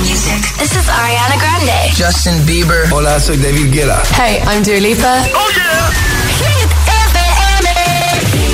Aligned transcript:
This 0.00 0.72
is 0.72 0.88
Ariana 0.88 1.36
Grande. 1.38 1.92
Justin 1.94 2.46
Bieber. 2.46 2.90
Hola, 2.90 3.20
soy 3.20 3.36
David 3.36 3.70
Guetta. 3.70 4.02
Hey, 4.16 4.42
I'm 4.46 4.62
Dua 4.62 4.80
Lipa. 4.80 5.22
Oh 5.34 5.50
yeah. 5.54 5.90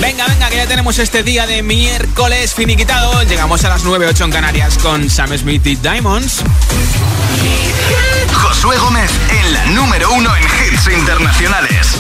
Venga, 0.01 0.27
venga, 0.27 0.51
que 0.51 0.57
ya 0.57 0.67
tenemos 0.67 0.99
este 0.99 1.23
día 1.23 1.47
de 1.47 1.63
miércoles 1.63 2.53
finiquitado. 2.53 3.23
Llegamos 3.23 3.65
a 3.65 3.69
las 3.69 3.85
9.08 3.85 4.25
en 4.25 4.31
Canarias 4.33 4.79
con 4.79 5.09
Sam 5.09 5.39
Smith 5.39 5.65
y 5.67 5.77
Diamonds. 5.77 6.43
Josué 8.47 8.79
Gómez 8.79 9.11
en 9.29 9.53
la 9.53 9.67
número 9.67 10.09
uno 10.13 10.31
en 10.37 10.45
hits 10.45 10.87
internacionales. 10.97 11.99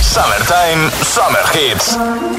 Summertime, 0.00 0.90
Summer 1.04 1.42
Hits. 1.52 1.98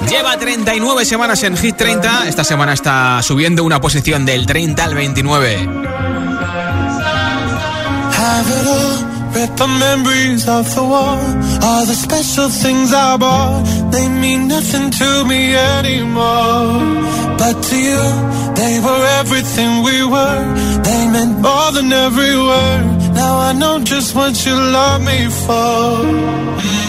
Lleva 0.09 0.35
39 0.37 1.05
semanas 1.05 1.43
en 1.43 1.55
Hit 1.57 1.77
30. 1.77 2.27
Esta 2.27 2.43
semana 2.43 2.73
está 2.73 3.21
subiendo 3.21 3.63
una 3.63 3.79
posición 3.79 4.25
del 4.25 4.47
30 4.47 4.83
al 4.83 4.95
29. 4.95 5.57
Have 8.17 8.49
it 8.49 8.67
all, 8.67 9.05
rip 9.35 9.55
the 9.57 9.67
memories 9.67 10.47
of 10.47 10.73
the 10.73 10.81
war, 10.81 11.19
all 11.61 11.85
the 11.85 11.93
special 11.93 12.49
things 12.49 12.91
I 12.91 13.15
bought. 13.15 13.78
They 13.91 14.07
mean 14.07 14.47
nothing 14.47 14.91
to 14.91 15.09
me 15.25 15.55
anymore. 15.55 16.79
But 17.41 17.55
to 17.67 17.75
you, 17.89 18.03
they 18.59 18.79
were 18.85 19.03
everything 19.21 19.83
we 19.83 19.97
were. 20.03 20.43
They 20.87 21.01
meant 21.15 21.35
more 21.47 21.71
than 21.71 21.91
every 21.91 22.35
word. 22.49 22.85
Now 23.13 23.33
I 23.49 23.51
know 23.53 23.79
just 23.79 24.15
what 24.15 24.33
you 24.45 24.55
love 24.55 25.01
me 25.01 25.19
for. 25.43 26.88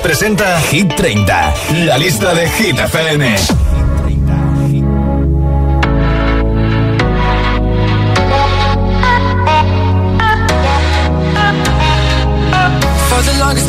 Presenta 0.00 0.60
Hit 0.70 0.94
30, 0.94 1.54
la 1.86 1.96
lista 1.98 2.32
de 2.34 2.48
Hit 2.48 2.78
FM. 2.78 3.22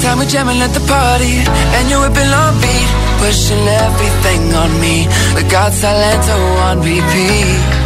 time 0.02 0.18
we're 0.20 0.26
jamming 0.26 0.62
at 0.62 0.74
the 0.74 0.84
party 0.86 1.40
And 1.76 1.90
you 1.90 1.98
whipping 2.00 2.34
on 2.44 2.54
beat 2.62 2.90
Pushing 3.24 3.66
everything 3.68 4.54
on 4.54 4.72
me 4.82 5.08
The 5.36 5.48
God 5.50 5.72
Silento 5.72 6.38
on 6.68 6.78
repeat 6.80 7.83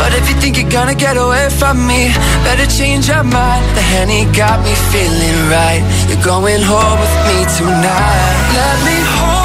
But 0.00 0.10
if 0.18 0.24
you 0.30 0.36
think 0.40 0.56
you're 0.58 0.74
gonna 0.78 0.98
get 1.06 1.16
away 1.16 1.46
from 1.60 1.76
me 1.86 2.08
Better 2.44 2.66
change 2.66 3.08
your 3.08 3.22
mind. 3.22 3.64
The 3.76 3.82
Henny 3.92 4.24
got 4.32 4.58
me 4.64 4.74
feeling 4.90 5.38
right. 5.50 5.82
You're 6.08 6.24
going 6.24 6.62
home 6.62 6.98
with 6.98 7.16
me 7.28 7.38
tonight. 7.58 8.34
Let 8.56 8.76
me 8.86 8.96
hold 9.14 9.39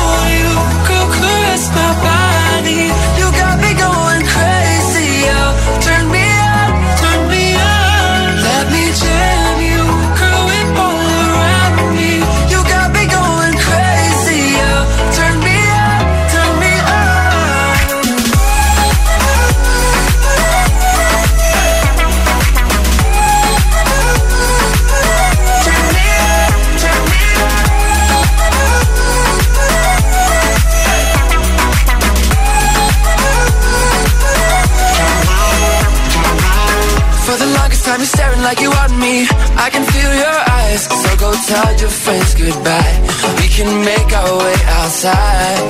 time 37.95 38.01
you're 38.01 38.17
staring 38.19 38.41
like 38.41 38.59
you 38.59 38.69
want 38.69 38.93
me. 38.99 39.23
I 39.55 39.69
can 39.71 39.83
feel 39.87 40.11
your 40.23 40.39
eyes, 40.59 40.83
so 40.83 41.09
go 41.15 41.31
tell 41.47 41.71
your 41.79 41.93
friends 42.03 42.35
goodbye. 42.35 42.95
We 43.39 43.47
can 43.47 43.71
make 43.85 44.11
our 44.11 44.31
way 44.43 44.57
outside. 44.79 45.63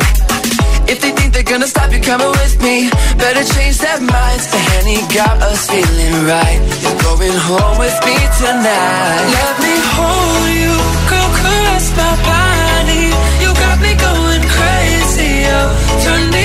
If 0.90 1.02
they 1.02 1.12
think 1.12 1.34
they're 1.34 1.52
gonna 1.54 1.68
stop 1.68 1.92
you 1.94 2.02
coming 2.02 2.32
with 2.42 2.56
me, 2.62 2.90
better 3.18 3.44
change 3.54 3.78
their 3.78 4.02
minds. 4.02 4.46
The 4.54 4.62
Henny 4.70 5.00
got 5.14 5.38
us 5.50 5.70
feeling 5.70 6.16
right. 6.26 6.60
You're 6.82 7.02
going 7.06 7.38
home 7.50 7.78
with 7.78 7.98
me 8.08 8.18
tonight. 8.42 9.26
Let 9.38 9.56
me 9.66 9.76
hold 9.94 10.50
you, 10.62 10.74
girl, 11.10 11.30
caress 11.42 11.86
my 12.00 12.14
body. 12.32 13.06
You 13.42 13.50
got 13.66 13.78
me 13.86 13.92
going 14.08 14.44
crazy, 14.58 15.32
oh. 15.58 15.70
Turn 16.04 16.24
me 16.32 16.45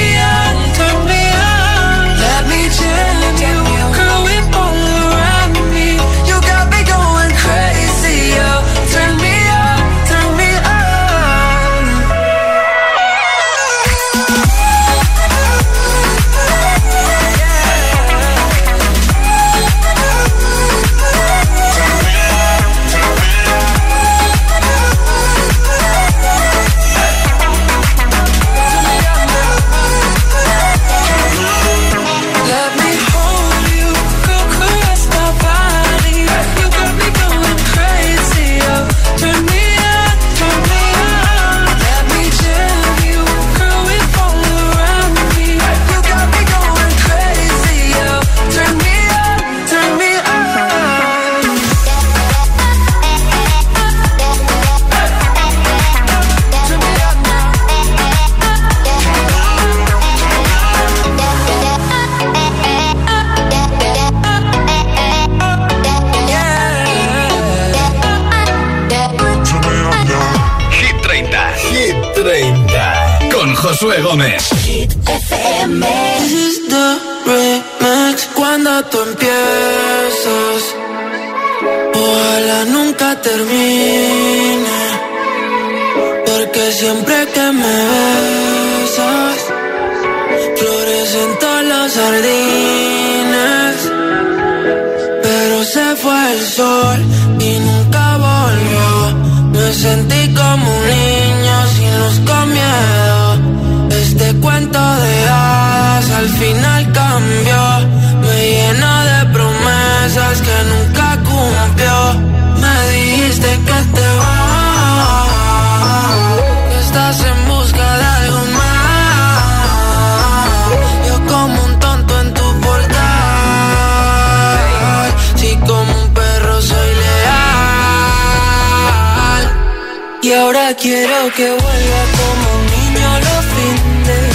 ahora 130.51 130.75
quiero 130.75 131.33
que 131.37 131.49
vuelva 131.49 132.03
como 132.19 132.45
un 132.59 132.67
niño 132.75 133.09
los 133.27 133.45
fines. 133.55 134.35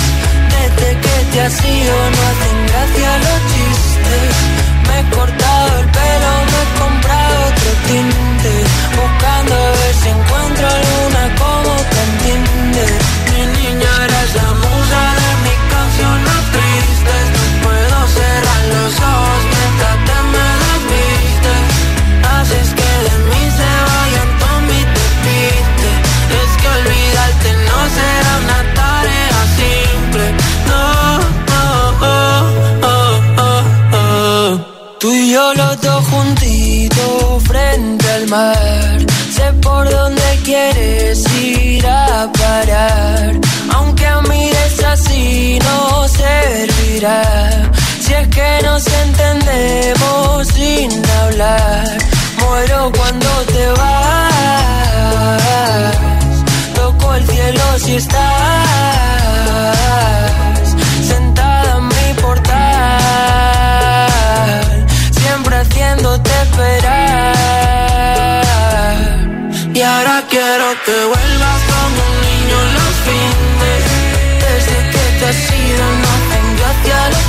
Desde 0.56 0.90
que 1.04 1.16
te 1.32 1.42
has 1.42 1.66
ido 1.66 1.96
no 2.14 2.22
hacen 2.30 2.58
gracia 2.68 3.18
los 3.26 3.40
chistes. 3.52 4.34
Me 4.88 5.00
he 5.00 5.04
frente 37.42 38.12
al 38.12 38.28
mar. 38.28 39.00
Sé 39.36 39.52
por 39.62 39.90
dónde 39.90 40.22
quieres 40.44 41.26
ir 41.42 41.86
a 41.88 42.32
parar. 42.32 43.34
Aunque 43.74 44.08
mires 44.30 44.84
así 44.84 45.60
no 45.64 46.08
servirá. 46.08 47.24
Si 48.00 48.14
es 48.14 48.28
que 48.30 48.60
nos 48.64 48.86
entendemos 48.88 50.48
sin 50.48 50.92
hablar. 51.22 51.98
Muero 52.40 52.92
cuando 52.98 53.30
te 53.54 53.68
vas. 53.80 55.42
Toco 56.76 57.16
el 57.16 57.28
cielo 57.28 57.80
si 57.80 57.96
estás 57.96 59.35
esperar. 66.24 67.36
Y 69.74 69.82
ahora 69.82 70.24
quiero 70.30 70.68
que 70.86 70.96
vuelvas 71.12 71.62
como 71.72 72.00
un 72.08 72.16
niño 72.28 72.58
los 72.78 72.94
fines. 73.06 73.84
Desde 74.44 74.78
que 74.92 75.04
te 75.20 75.26
has 75.28 75.42
ido 75.52 75.86
no 76.04 76.14
gracia 76.58 77.00
los 77.10 77.28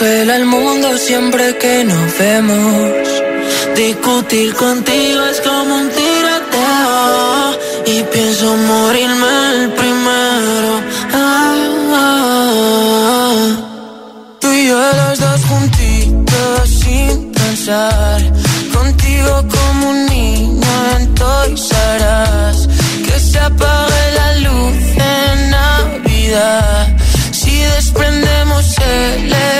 congela 0.00 0.36
el 0.36 0.46
mundo 0.46 0.96
siempre 0.96 1.56
que 1.58 1.84
nos 1.84 2.18
vemos. 2.18 2.90
Discutir 3.76 4.54
contigo 4.54 5.20
es 5.26 5.40
como 5.42 5.74
un 5.74 5.88
tiroteo. 5.90 7.58
Y 7.86 8.02
pienso 8.04 8.56
morirme 8.56 9.34
el 9.54 9.70
primero. 9.72 10.72
Ah, 11.12 11.54
ah, 11.92 12.02
ah. 12.02 13.56
Tú 14.40 14.48
y 14.52 14.68
yo 14.68 14.80
los 15.00 15.20
dos 15.20 15.40
juntitos 15.50 16.70
sin 16.80 17.32
pensar. 17.32 18.20
Contigo 18.72 19.44
como 19.54 19.90
un 19.90 20.06
niño 20.06 20.72
en 20.96 21.14
Toys. 21.14 21.68
Que 23.06 23.20
se 23.20 23.38
apague 23.38 24.04
la 24.20 24.28
luz 24.46 24.78
en 24.96 25.50
Navidad. 25.50 26.96
Si 27.32 27.54
desprendemos 27.74 28.64
electricidad. 28.78 29.59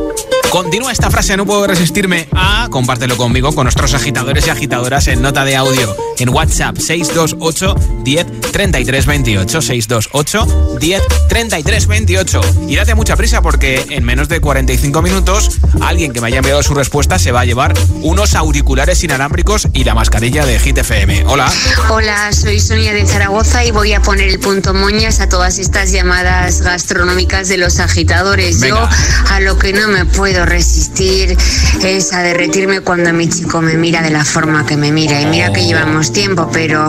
Continúa 0.51 0.91
esta 0.91 1.09
frase, 1.09 1.37
no 1.37 1.45
puedo 1.45 1.65
resistirme 1.65 2.27
a. 2.33 2.67
Compártelo 2.69 3.15
conmigo, 3.15 3.55
con 3.55 3.63
nuestros 3.63 3.93
agitadores 3.93 4.47
y 4.47 4.49
agitadoras 4.49 5.07
en 5.07 5.21
nota 5.21 5.45
de 5.45 5.55
audio 5.55 5.95
en 6.19 6.27
WhatsApp 6.27 6.77
628 6.77 7.75
10 8.03 8.41
33 8.51 9.05
28. 9.05 9.61
628 9.61 10.77
10 10.77 11.01
33 11.29 11.87
28. 11.87 12.41
Y 12.67 12.75
date 12.75 12.95
mucha 12.95 13.15
prisa 13.15 13.41
porque 13.41 13.85
en 13.89 14.03
menos 14.03 14.27
de 14.27 14.41
45 14.41 15.01
minutos 15.01 15.57
alguien 15.79 16.11
que 16.11 16.19
me 16.19 16.27
haya 16.27 16.39
enviado 16.39 16.61
su 16.63 16.73
respuesta 16.73 17.17
se 17.17 17.31
va 17.31 17.41
a 17.41 17.45
llevar 17.45 17.73
unos 18.01 18.35
auriculares 18.35 19.01
inalámbricos 19.05 19.69
y 19.71 19.85
la 19.85 19.95
mascarilla 19.95 20.45
de 20.45 20.59
Hit 20.59 20.77
FM. 20.77 21.25
Hola. 21.27 21.49
Hola, 21.89 22.33
soy 22.33 22.59
Sonia 22.59 22.93
de 22.93 23.05
Zaragoza 23.05 23.63
y 23.63 23.71
voy 23.71 23.93
a 23.93 24.01
poner 24.01 24.27
el 24.27 24.39
punto 24.39 24.73
moñas 24.73 25.21
a 25.21 25.29
todas 25.29 25.59
estas 25.59 25.93
llamadas 25.93 26.61
gastronómicas 26.61 27.47
de 27.47 27.57
los 27.57 27.79
agitadores. 27.79 28.59
Venga. 28.59 28.89
Yo 28.89 29.33
a 29.33 29.39
lo 29.39 29.57
que 29.57 29.71
no 29.71 29.87
me 29.87 30.05
puedo 30.05 30.40
resistir 30.45 31.37
es 31.83 32.13
a 32.13 32.21
derretirme 32.21 32.81
cuando 32.81 33.11
mi 33.13 33.29
chico 33.29 33.61
me 33.61 33.73
mira 33.75 34.01
de 34.01 34.09
la 34.09 34.23
forma 34.25 34.65
que 34.65 34.77
me 34.77 34.91
mira. 34.91 35.21
Y 35.21 35.25
mira 35.25 35.51
que 35.51 35.65
llevamos 35.65 36.11
tiempo, 36.13 36.49
pero 36.51 36.87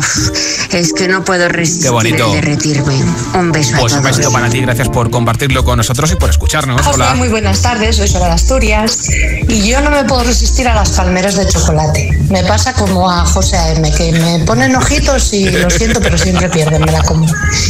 es 0.71 0.93
que 0.93 1.09
no 1.09 1.25
puedo 1.25 1.49
resistir 1.49 1.85
Qué 1.85 1.91
bonito. 1.91 2.27
el 2.35 2.41
derretirme. 2.41 2.95
Un 3.35 3.53
beso 3.53 3.77
Pues 3.81 3.93
a 3.93 3.97
un 3.97 4.03
todos. 4.03 4.17
besito 4.17 4.33
para 4.33 4.49
ti, 4.49 4.61
gracias 4.61 4.89
por 4.89 5.11
compartirlo 5.11 5.65
con 5.65 5.77
nosotros 5.79 6.11
y 6.13 6.17
por 6.17 6.31
escucharnos. 6.31 6.81
José, 6.83 6.95
Hola. 6.95 7.15
muy 7.15 7.29
buenas 7.29 7.63
tardes, 7.63 7.97
soy 7.97 8.09
Sora 8.09 8.27
de 8.27 8.33
Asturias 8.33 9.09
y 9.49 9.69
yo 9.69 9.81
no 9.81 9.91
me 9.91 10.05
puedo 10.05 10.25
resistir 10.25 10.69
a 10.69 10.75
las 10.75 10.91
palmeras 10.91 11.37
de 11.37 11.47
chocolate. 11.49 12.11
Me 12.31 12.43
pasa 12.45 12.73
como 12.75 13.11
a 13.11 13.25
José 13.27 13.57
A.M., 13.57 13.91
que 13.93 14.13
me 14.13 14.39
ponen 14.45 14.75
ojitos 14.77 15.33
y 15.33 15.51
lo 15.51 15.69
siento, 15.71 16.01
pero 16.01 16.17
siempre 16.17 16.49
pierden, 16.49 16.83
me 16.85 16.93
la 16.93 17.03
como. 17.03 17.27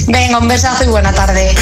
Venga, 0.08 0.38
un 0.38 0.48
besazo 0.48 0.84
y 0.84 0.88
buena 0.88 1.12
tarde. 1.12 1.54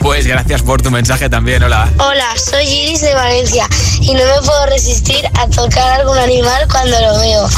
Pues 0.00 0.26
gracias 0.26 0.62
por 0.62 0.80
tu 0.82 0.90
mensaje 0.90 1.28
también, 1.28 1.62
hola. 1.62 1.90
Hola, 1.98 2.26
soy 2.36 2.64
Iris 2.66 3.00
de 3.02 3.14
Valencia 3.14 3.67
y 4.08 4.14
no 4.14 4.20
me 4.24 4.40
puedo 4.46 4.66
resistir 4.66 5.28
a 5.34 5.46
tocar 5.48 6.00
algún 6.00 6.16
animal 6.16 6.66
cuando 6.70 6.98
lo 6.98 7.18
veo. 7.18 7.48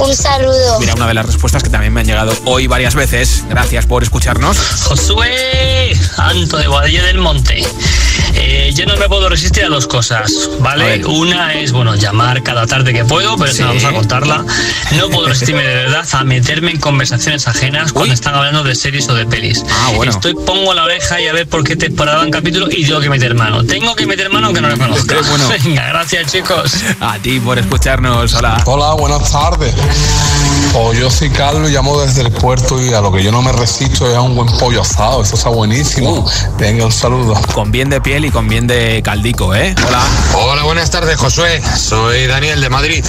Un 0.00 0.16
saludo. 0.16 0.80
Mira, 0.80 0.94
una 0.94 1.06
de 1.06 1.12
las 1.12 1.26
respuestas 1.26 1.62
que 1.62 1.68
también 1.68 1.92
me 1.92 2.00
han 2.00 2.06
llegado 2.06 2.34
hoy 2.46 2.66
varias 2.66 2.94
veces. 2.94 3.44
Gracias 3.50 3.84
por 3.84 4.02
escucharnos. 4.02 4.56
Josué 4.84 5.92
Anto 6.16 6.56
de 6.56 6.66
Boadilla 6.66 7.04
del 7.04 7.18
Monte. 7.18 7.62
Eh, 8.44 8.72
yo 8.74 8.86
no 8.86 8.96
me 8.96 9.08
puedo 9.08 9.28
resistir 9.28 9.64
a 9.64 9.68
dos 9.68 9.86
cosas, 9.86 10.50
¿vale? 10.58 11.04
Una 11.06 11.54
es, 11.54 11.70
bueno, 11.70 11.94
llamar 11.94 12.42
cada 12.42 12.66
tarde 12.66 12.92
que 12.92 13.04
puedo, 13.04 13.36
pero 13.36 13.52
Sí. 13.52 13.58
eso 13.58 13.68
vamos 13.68 13.84
a 13.84 13.92
contarla. 13.92 14.44
No 14.96 15.08
puedo 15.10 15.28
resistirme 15.28 15.62
de 15.62 15.74
verdad 15.74 16.04
a 16.12 16.24
meterme 16.24 16.72
en 16.72 16.80
conversaciones 16.80 17.46
ajenas 17.46 17.92
cuando 17.92 18.12
están 18.12 18.34
hablando 18.34 18.64
de 18.64 18.74
series 18.74 19.08
o 19.08 19.14
de 19.14 19.26
pelis. 19.26 19.64
Ah, 19.70 19.92
bueno. 19.94 20.10
Estoy, 20.12 20.34
pongo 20.34 20.74
la 20.74 20.84
oreja 20.84 21.20
y 21.20 21.28
a 21.28 21.32
ver 21.32 21.46
por 21.48 21.62
qué 21.62 21.76
temporada 21.76 22.18
van 22.18 22.30
capítulo 22.32 22.66
y 22.70 22.84
tengo 22.84 23.00
que 23.00 23.10
meter 23.10 23.34
mano. 23.34 23.64
Tengo 23.64 23.94
que 23.94 24.06
meter 24.06 24.28
mano 24.30 24.46
aunque 24.48 24.60
no 24.60 24.68
lo 24.68 24.76
conozca. 24.78 25.16
Bueno. 25.28 25.48
Venga, 25.64 25.86
gracias 25.88 26.32
chicos. 26.32 26.72
A 27.00 27.18
ti 27.18 27.38
por 27.38 27.58
escucharnos, 27.60 28.34
hola. 28.34 28.60
Hola, 28.66 28.94
buenas 28.94 29.30
tardes. 29.30 29.72
Pues 30.72 30.98
yo 30.98 31.10
soy 31.10 31.28
Carlos 31.30 31.70
y 31.70 31.74
llamo 31.74 32.00
desde 32.00 32.22
el 32.22 32.32
puerto 32.32 32.82
y 32.82 32.92
a 32.94 33.00
lo 33.00 33.12
que 33.12 33.22
yo 33.22 33.30
no 33.30 33.42
me 33.42 33.52
resisto 33.52 34.08
es 34.10 34.16
a 34.16 34.22
un 34.22 34.34
buen 34.34 34.48
pollo 34.58 34.80
asado. 34.80 35.22
Eso 35.22 35.36
está 35.36 35.50
buenísimo. 35.50 36.10
Uh. 36.20 36.30
Venga, 36.58 36.86
un 36.86 36.92
saludo. 36.92 37.34
Con 37.54 37.70
bien 37.70 37.90
de 37.90 38.00
piel 38.00 38.24
y 38.24 38.30
con 38.32 38.48
bien 38.48 38.66
de 38.66 39.02
caldico, 39.04 39.54
¿eh? 39.54 39.74
Hola. 39.86 40.00
Hola, 40.34 40.62
buenas 40.64 40.90
tardes, 40.90 41.16
Josué. 41.18 41.60
Soy 41.76 42.26
Daniel 42.26 42.60
de 42.60 42.70
Madrid. 42.70 43.04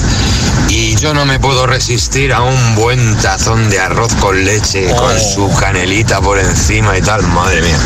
Y 0.69 0.95
yo 0.97 1.13
no 1.13 1.25
me 1.25 1.39
puedo 1.39 1.65
resistir 1.65 2.33
a 2.33 2.41
un 2.41 2.75
buen 2.75 3.15
tazón 3.17 3.69
de 3.69 3.79
arroz 3.79 4.13
con 4.15 4.43
leche, 4.43 4.87
Oh. 4.93 4.95
con 4.97 5.19
su 5.19 5.51
canelita 5.59 6.19
por 6.21 6.39
encima 6.39 6.97
y 6.97 7.01
tal. 7.01 7.23
Madre 7.23 7.61
mía. 7.61 7.77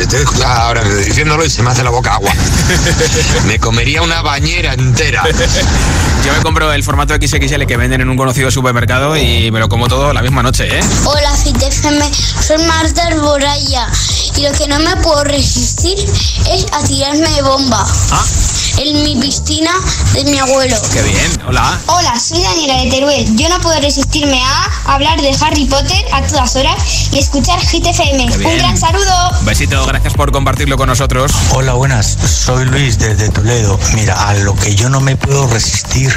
Estoy 0.00 0.24
ahora 0.44 0.82
diciéndolo 0.84 1.44
y 1.44 1.50
se 1.50 1.62
me 1.62 1.70
hace 1.70 1.82
la 1.82 1.90
boca 1.90 2.14
agua. 2.14 2.32
Me 3.46 3.58
comería 3.58 4.02
una 4.02 4.20
bañera 4.22 4.74
entera. 4.74 5.22
Yo 6.24 6.32
me 6.32 6.42
compro 6.42 6.72
el 6.72 6.82
formato 6.82 7.14
XXL 7.14 7.66
que 7.66 7.76
venden 7.76 8.00
en 8.00 8.08
un 8.10 8.16
conocido 8.16 8.50
supermercado 8.50 9.16
y 9.16 9.50
me 9.52 9.60
lo 9.60 9.68
como 9.68 9.86
todo 9.88 10.12
la 10.12 10.22
misma 10.22 10.42
noche, 10.42 10.66
¿eh? 10.78 10.80
Hola, 11.04 11.30
FitFM. 11.36 12.10
Soy 12.12 12.58
Marta 12.64 13.06
Alboraya 13.06 13.86
y 14.36 14.42
lo 14.42 14.52
que 14.52 14.66
no 14.66 14.80
me 14.80 14.96
puedo 14.96 15.22
resistir 15.24 15.96
es 16.50 16.66
a 16.72 16.82
tirarme 16.82 17.28
de 17.28 17.42
bomba. 17.42 17.84
Ah, 18.10 18.24
en 18.78 19.02
mi 19.02 19.16
piscina 19.16 19.70
de 20.12 20.24
mi 20.24 20.38
abuelo. 20.38 20.76
qué 20.92 21.02
bien. 21.02 21.42
Hola. 21.48 21.78
Hola, 21.86 22.18
soy 22.20 22.42
Daniela 22.42 22.82
de 22.82 22.90
Teruel. 22.90 23.36
Yo 23.36 23.48
no 23.48 23.58
puedo 23.60 23.80
resistirme 23.80 24.42
a 24.42 24.94
hablar 24.94 25.20
de 25.20 25.34
Harry 25.40 25.64
Potter 25.64 26.04
a 26.12 26.22
todas 26.22 26.56
horas 26.56 26.76
y 27.12 27.18
escuchar 27.18 27.58
Hit 27.60 27.86
FM. 27.86 28.26
Qué 28.26 28.36
bien. 28.36 28.50
Un 28.52 28.58
gran 28.58 28.76
saludo. 28.76 29.30
Un 29.40 29.46
besito, 29.46 29.84
gracias 29.86 30.14
por 30.14 30.32
compartirlo 30.32 30.76
con 30.76 30.88
nosotros. 30.88 31.32
Hola, 31.52 31.72
buenas. 31.74 32.06
Soy 32.06 32.64
Luis 32.66 32.98
desde 32.98 33.28
Toledo. 33.30 33.78
Mira, 33.94 34.28
a 34.28 34.34
lo 34.34 34.54
que 34.54 34.74
yo 34.74 34.88
no 34.88 35.00
me 35.00 35.16
puedo 35.16 35.46
resistir 35.48 36.14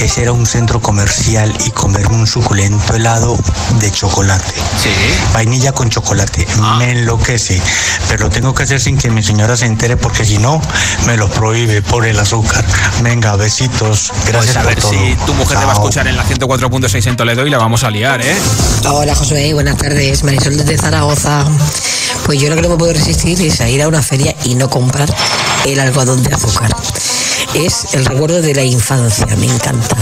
es 0.00 0.18
ir 0.18 0.28
a 0.28 0.32
un 0.32 0.46
centro 0.46 0.80
comercial 0.80 1.52
y 1.66 1.70
comerme 1.70 2.16
un 2.16 2.26
suculento 2.26 2.94
helado 2.94 3.38
de 3.80 3.90
chocolate. 3.90 4.54
Sí. 4.82 4.90
Vainilla 5.32 5.72
con 5.72 5.90
chocolate. 5.90 6.46
Me 6.78 6.92
enloquece. 6.92 7.60
Pero 8.08 8.24
lo 8.24 8.30
tengo 8.30 8.54
que 8.54 8.62
hacer 8.62 8.80
sin 8.80 8.96
que 8.96 9.10
mi 9.10 9.22
señora 9.22 9.56
se 9.56 9.66
entere 9.66 9.96
porque 9.96 10.24
si 10.24 10.38
no, 10.38 10.60
me 11.06 11.16
lo 11.16 11.28
prohíbe 11.28 11.82
por 11.90 12.06
el 12.06 12.18
azúcar. 12.18 12.64
Venga, 13.02 13.36
besitos. 13.36 14.12
Gracias 14.26 14.54
Pues 14.54 14.56
a 14.56 14.60
por 14.60 14.68
ver 14.68 14.80
todo. 14.80 14.90
si 14.90 15.16
tu 15.26 15.34
mujer 15.34 15.58
te 15.58 15.64
va 15.64 15.70
a 15.72 15.74
escuchar 15.74 16.06
en 16.06 16.16
la 16.16 16.24
104.6 16.24 17.06
en 17.06 17.16
Toledo 17.16 17.46
y 17.46 17.50
la 17.50 17.58
vamos 17.58 17.84
a 17.84 17.90
liar, 17.90 18.20
¿eh? 18.22 18.36
Hola 18.90 19.14
Josué, 19.14 19.52
buenas 19.54 19.76
tardes. 19.76 20.22
Marisol 20.24 20.56
desde 20.56 20.76
Zaragoza. 20.78 21.44
Pues 22.26 22.40
yo 22.40 22.48
lo 22.50 22.56
que 22.56 22.62
no 22.62 22.68
me 22.70 22.76
puedo 22.76 22.92
resistir 22.92 23.40
es 23.40 23.60
a 23.60 23.68
ir 23.68 23.82
a 23.82 23.88
una 23.88 24.02
feria 24.02 24.34
y 24.44 24.54
no 24.54 24.68
comprar 24.68 25.08
el 25.64 25.80
algodón 25.80 26.22
de 26.22 26.34
azúcar. 26.34 26.70
Es 27.54 27.94
el 27.94 28.04
recuerdo 28.04 28.42
de 28.42 28.54
la 28.54 28.62
infancia, 28.62 29.26
me 29.36 29.46
encanta. 29.46 29.96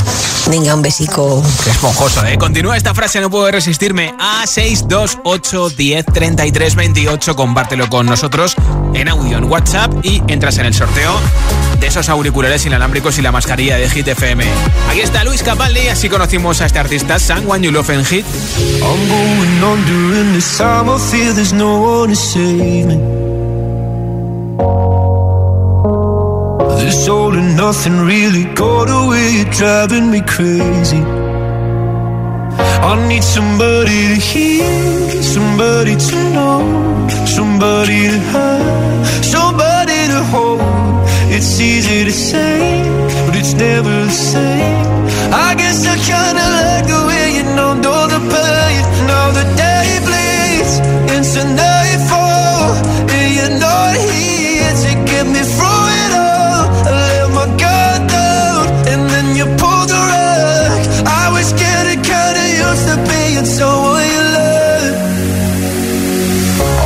Venga, 0.50 0.74
un 0.74 0.82
besico. 0.82 1.42
Qué 1.64 1.70
esponjoso, 1.70 2.24
¿eh? 2.24 2.36
Continúa 2.38 2.76
esta 2.76 2.94
frase, 2.94 3.20
no 3.20 3.30
puedo 3.30 3.50
resistirme. 3.50 4.14
A 4.18 4.46
628 4.46 5.70
10 5.70 6.06
33 6.06 6.74
28. 6.74 7.36
Compártelo 7.36 7.88
con 7.88 8.06
nosotros 8.06 8.54
en 8.96 9.08
audio 9.08 9.38
en 9.38 9.44
WhatsApp 9.44 9.92
y 10.02 10.22
entras 10.28 10.58
en 10.58 10.66
el 10.66 10.74
sorteo 10.74 11.20
de 11.78 11.86
esos 11.86 12.08
auriculares 12.08 12.64
inalámbricos 12.66 13.18
y 13.18 13.22
la 13.22 13.30
mascarilla 13.30 13.76
de 13.76 13.88
Hit 13.90 14.08
FM. 14.08 14.44
Aquí 14.90 15.00
está 15.00 15.24
Luis 15.24 15.42
Capaldi, 15.42 15.88
así 15.88 16.08
conocimos 16.08 16.60
a 16.60 16.66
este 16.66 16.78
artista, 16.78 17.18
Someone 17.18 17.66
You 17.66 17.72
Love 17.72 17.90
en 17.90 18.04
Hit. 18.04 18.26
I 32.82 33.08
need 33.08 33.24
somebody 33.24 34.14
to 34.14 34.20
hear, 34.20 35.22
somebody 35.22 35.96
to 35.96 36.16
know, 36.34 37.08
somebody 37.26 38.08
to 38.12 38.18
have, 38.32 39.24
somebody 39.24 40.00
to 40.12 40.22
hold. 40.32 40.60
It's 41.28 41.60
easy 41.60 42.04
to 42.04 42.12
say, 42.12 42.82
but 43.26 43.34
it's 43.36 43.54
never 43.54 43.90
the 44.04 44.10
same. 44.10 44.86
I 45.32 45.54
guess 45.54 45.86
I 45.86 45.96
kinda 46.10 46.46
like 46.58 46.86
the 46.86 47.00
way 47.08 47.24
you 47.36 47.44
know, 47.56 47.74
know 47.74 48.06
the 48.06 48.20
pain. 48.32 48.82
Now 49.06 49.26
the 49.38 49.44
day 49.62 49.88
bleeds 50.06 50.74
into 51.14 51.40
nightfall, 51.56 51.75
being 63.46 63.58
someone 63.58 64.06
you 64.14 64.24
love. 64.36 64.96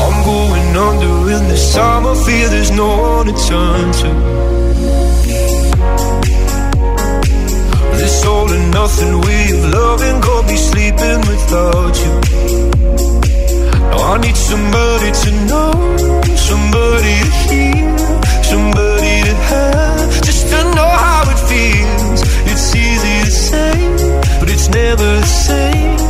I'm 0.02 0.16
going 0.24 0.76
under 0.76 1.32
in 1.36 1.48
this 1.48 1.74
time. 1.74 2.06
I 2.06 2.14
feel 2.24 2.48
there's 2.50 2.70
no 2.70 2.88
one 2.88 3.26
to 3.26 3.34
turn 3.48 3.92
to. 4.00 4.10
This 7.98 8.24
all 8.24 8.50
and 8.50 8.70
nothing 8.72 9.20
way 9.20 9.44
of 9.56 9.62
loving 9.74 10.20
got 10.20 10.46
me 10.46 10.56
sleeping 10.56 11.20
without 11.30 11.94
you. 12.04 12.14
Now 13.90 14.12
I 14.12 14.18
need 14.18 14.36
somebody 14.36 15.10
to 15.22 15.30
know, 15.50 15.72
somebody 16.48 17.14
to 17.24 17.30
hear, 17.44 17.98
somebody 18.50 19.14
to 19.28 19.34
have, 19.50 20.22
just 20.22 20.48
to 20.50 20.60
know 20.76 20.90
how 21.04 21.22
it 21.32 21.40
feels. 21.50 22.20
It's 22.50 22.74
easy 22.74 23.16
to 23.24 23.30
say, 23.30 23.74
but 24.40 24.48
it's 24.50 24.68
never 24.68 25.04
the 25.04 25.26
same. 25.26 26.09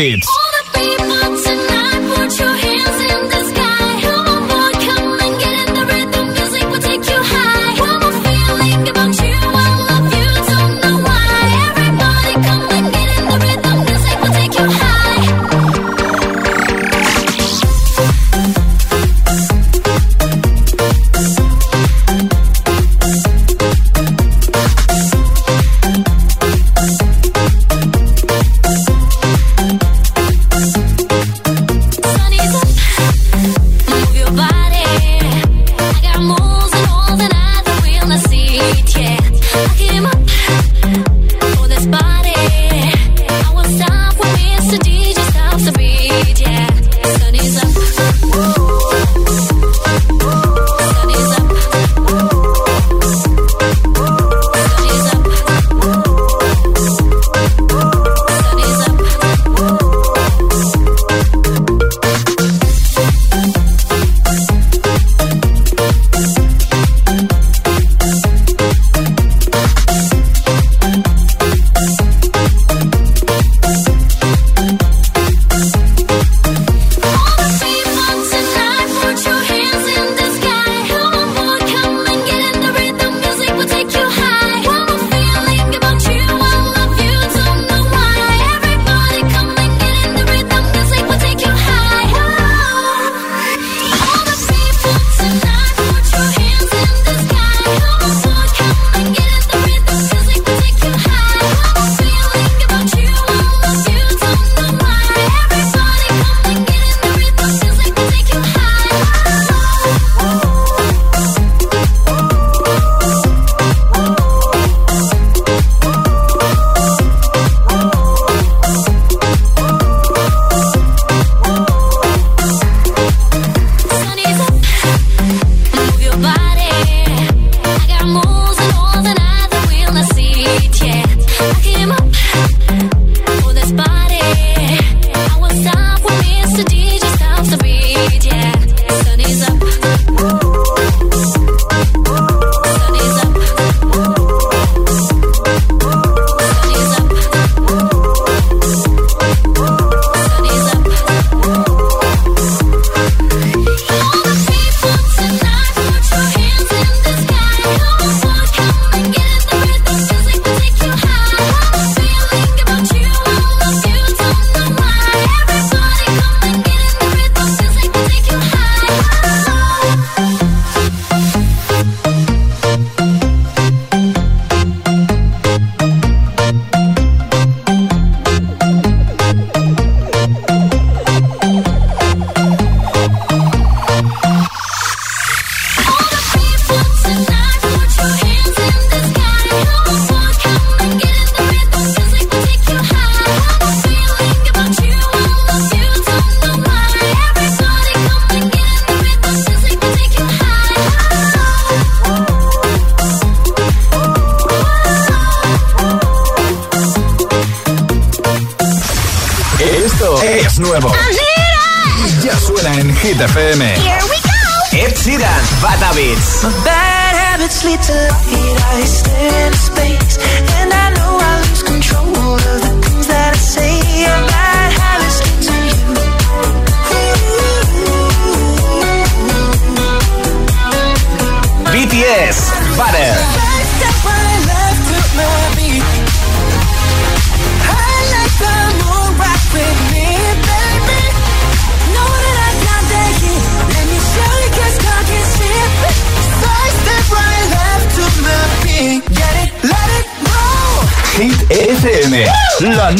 Hits. 0.00 0.39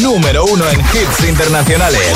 Número 0.01 0.45
uno 0.45 0.67
en 0.69 0.79
hits 0.79 1.23
internacionales. 1.27 2.13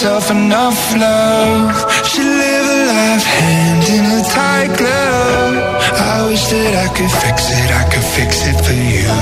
Herself 0.00 0.30
enough 0.30 0.96
love. 0.96 1.76
She 2.06 2.22
live 2.22 2.66
a 2.66 2.86
life 2.86 3.22
hand 3.22 3.84
in 3.84 4.04
a 4.18 4.22
tight 4.32 4.72
glove. 4.78 5.56
I 5.92 6.26
wish 6.26 6.46
that 6.48 6.72
I 6.72 6.88
could 6.96 7.12
fix 7.20 7.50
it, 7.52 7.68
I 7.70 7.84
could 7.92 8.08
fix 8.16 8.46
it 8.48 8.56
for 8.64 8.72
you. 8.72 9.12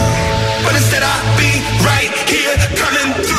But 0.62 0.77
instead 0.79 1.03
I'd 1.03 1.35
be 1.35 1.51
right 1.83 2.14
here 2.31 2.55
coming 2.79 3.11
through. 3.27 3.38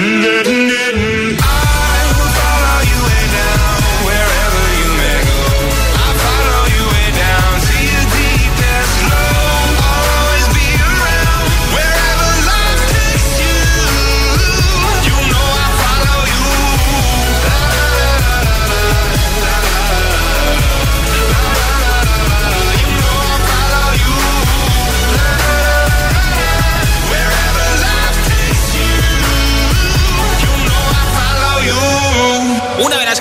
Una 0.00 0.57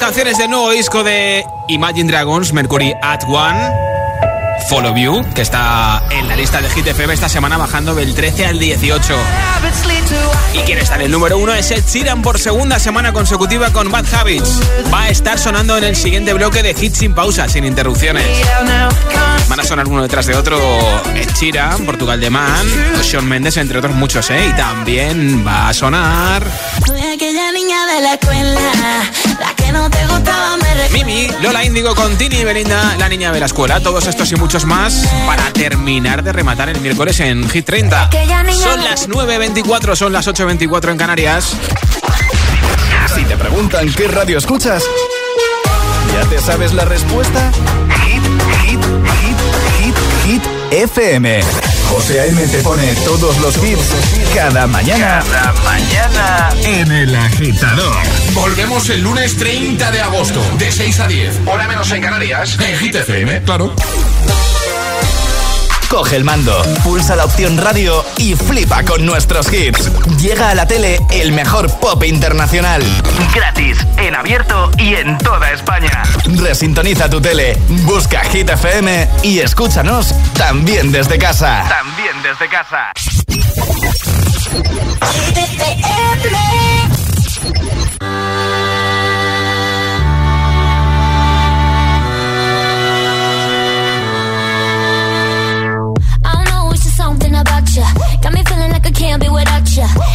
canciones 0.07 0.37
del 0.37 0.49
nuevo 0.49 0.71
disco 0.71 1.03
de 1.03 1.43
Imagine 1.67 2.09
Dragons, 2.09 2.53
Mercury 2.53 2.93
at 3.01 3.25
One, 3.27 3.59
Follow 4.69 4.95
You, 4.95 5.21
que 5.35 5.41
está 5.41 6.01
en 6.09 6.29
la 6.29 6.37
lista 6.37 6.61
de 6.61 6.69
Hit 6.69 6.87
FM 6.87 7.13
esta 7.13 7.27
semana 7.27 7.57
bajando 7.57 7.93
del 7.93 8.15
13 8.15 8.45
al 8.45 8.57
18. 8.57 9.15
Y 10.53 10.59
quien 10.59 10.77
está 10.77 10.95
en 10.95 11.01
el 11.01 11.11
número 11.11 11.37
uno 11.37 11.53
es 11.53 11.71
Ed 11.71 11.83
Sheeran 11.85 12.21
por 12.21 12.39
segunda 12.39 12.79
semana 12.79 13.11
consecutiva 13.11 13.73
con 13.73 13.91
Bad 13.91 14.05
Habits. 14.13 14.61
Va 14.93 15.03
a 15.03 15.09
estar 15.09 15.37
sonando 15.37 15.77
en 15.77 15.83
el 15.83 15.97
siguiente 15.97 16.31
bloque 16.31 16.63
de 16.63 16.73
Hit 16.73 16.95
sin 16.95 17.13
pausa, 17.13 17.49
sin 17.49 17.65
interrupciones. 17.65 18.25
Van 19.49 19.59
a 19.59 19.63
sonar 19.63 19.89
uno 19.89 20.01
detrás 20.03 20.25
de 20.25 20.37
otro 20.37 20.57
Ed 21.15 21.29
Sheeran, 21.37 21.85
Portugal 21.85 22.21
de 22.21 22.29
Man, 22.29 22.65
o 22.97 23.03
Shawn 23.03 23.27
Mendes, 23.27 23.57
entre 23.57 23.79
otros 23.79 23.93
muchos, 23.93 24.29
¿eh? 24.29 24.47
Y 24.49 24.53
también 24.53 25.45
va 25.45 25.67
a 25.67 25.73
sonar... 25.73 26.43
Aquella 27.13 27.51
niña 27.51 27.85
de 27.87 28.01
la 28.01 28.13
escuela, 28.13 28.61
la 29.39 29.56
que 29.67 29.73
no 29.73 29.89
te 29.89 30.07
gustaba, 30.07 30.57
me 30.57 30.73
recuerda. 30.73 31.05
Mimi, 31.05 31.29
Lola 31.41 31.63
Índigo 31.63 31.93
con 31.93 32.17
Tini 32.17 32.37
y 32.37 32.43
Belinda, 32.43 32.95
la 32.97 33.09
niña 33.09 33.31
de 33.31 33.39
la 33.39 33.45
escuela. 33.47 33.79
Todos 33.81 34.07
estos 34.07 34.31
y 34.31 34.35
muchos 34.35 34.65
más 34.65 35.05
para 35.25 35.51
terminar 35.51 36.23
de 36.23 36.31
rematar 36.31 36.69
el 36.69 36.79
miércoles 36.79 37.19
en 37.19 37.47
Hit 37.49 37.65
30. 37.65 38.09
Son 38.53 38.83
las 38.83 39.09
9.24, 39.09 39.95
son 39.95 40.13
las 40.13 40.27
8.24 40.27 40.91
en 40.91 40.97
Canarias. 40.97 41.53
Si 43.13 43.23
te 43.25 43.35
preguntan 43.35 43.91
qué 43.93 44.07
radio 44.07 44.37
escuchas, 44.37 44.83
¿ya 46.13 46.29
te 46.29 46.39
sabes 46.39 46.73
la 46.73 46.85
respuesta? 46.85 47.51
Hit, 48.05 48.23
hit, 48.63 48.79
hit, 49.21 49.37
hit, 49.79 49.95
hit, 50.25 50.43
FM. 50.71 51.66
José 51.89 52.19
A.M. 52.19 52.47
te 52.47 52.59
pone 52.59 52.93
todos 53.05 53.37
los 53.39 53.55
hits 53.63 53.93
cada 54.35 54.67
mañana. 54.67 55.23
Cada 55.31 55.53
mañana 55.63 56.49
en 56.63 56.91
El 56.91 57.15
Agitador. 57.15 57.95
Volvemos 58.33 58.89
el 58.89 59.01
lunes 59.01 59.37
30 59.37 59.91
de 59.91 60.01
agosto, 60.01 60.41
de 60.57 60.71
6 60.71 60.99
a 60.99 61.07
10. 61.07 61.39
Hora 61.45 61.67
menos 61.67 61.91
en 61.91 62.01
Canarias. 62.01 62.57
En 62.59 62.77
Hit 62.77 62.95
FM, 62.95 63.43
claro. 63.43 63.73
Coge 65.89 66.17
el 66.17 66.25
mando, 66.25 66.61
pulsa 66.83 67.15
la 67.15 67.23
opción 67.23 67.57
radio 67.57 68.03
y 68.17 68.35
flipa 68.35 68.83
con 68.83 69.05
nuestros 69.05 69.51
hits. 69.53 69.89
Llega 70.17 70.49
a 70.49 70.55
la 70.55 70.67
tele 70.67 70.99
el 71.11 71.31
mejor 71.31 71.71
pop 71.79 72.03
internacional. 72.03 72.83
Gratis, 73.33 73.77
en 73.95 74.13
abierto 74.13 74.69
y 74.77 74.95
en 74.95 75.17
toda 75.17 75.49
España. 75.51 76.03
Resintoniza 76.25 77.09
tu 77.09 77.21
tele, 77.21 77.57
busca 77.85 78.21
Hit 78.25 78.49
FM 78.49 79.07
y 79.23 79.39
escúchanos 79.39 80.13
también 80.33 80.91
desde 80.91 81.17
casa. 81.17 81.63
También 81.69 82.21
desde 82.21 82.49
casa. 82.49 82.91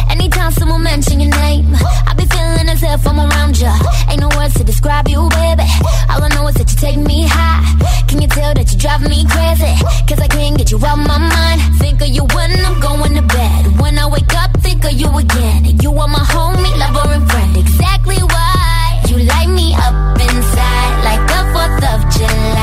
Anytime 0.09 0.51
someone 0.51 0.83
mention 0.83 1.21
your 1.21 1.31
name, 1.31 1.71
I 2.07 2.13
be 2.17 2.25
feeling 2.25 2.67
as 2.67 2.83
if 2.83 3.07
I'm 3.07 3.19
around 3.19 3.57
you. 3.57 3.71
Ain't 4.09 4.19
no 4.19 4.27
words 4.35 4.55
to 4.55 4.63
describe 4.63 5.07
you, 5.07 5.29
baby. 5.29 5.63
All 6.11 6.21
I 6.21 6.27
know 6.35 6.47
is 6.47 6.55
that 6.55 6.67
you 6.71 6.77
take 6.77 6.97
me 6.97 7.23
high. 7.27 7.63
Can 8.07 8.21
you 8.21 8.27
tell 8.27 8.53
that 8.53 8.71
you 8.71 8.77
drive 8.77 9.01
me 9.07 9.23
crazy? 9.23 9.73
Cause 10.07 10.19
I 10.19 10.27
can't 10.27 10.57
get 10.57 10.69
you 10.71 10.79
out 10.83 10.97
my 10.97 11.17
mind. 11.17 11.61
Think 11.79 12.01
of 12.01 12.09
you 12.09 12.25
when 12.35 12.51
I'm 12.65 12.79
going 12.81 13.15
to 13.15 13.21
bed. 13.21 13.79
When 13.79 13.97
I 13.97 14.07
wake 14.07 14.33
up, 14.35 14.51
think 14.59 14.83
of 14.83 14.93
you 14.93 15.07
again. 15.17 15.79
You 15.79 15.91
are 15.95 16.09
my 16.09 16.25
homie, 16.27 16.73
lover, 16.77 17.13
and 17.15 17.31
friend. 17.31 17.55
Exactly 17.55 18.19
why 18.19 19.01
you 19.07 19.17
light 19.23 19.47
me 19.49 19.73
up 19.75 19.95
inside 20.19 20.93
like 21.07 21.23
the 21.31 21.39
4th 21.55 21.83
of 21.95 21.99
July. 22.11 22.62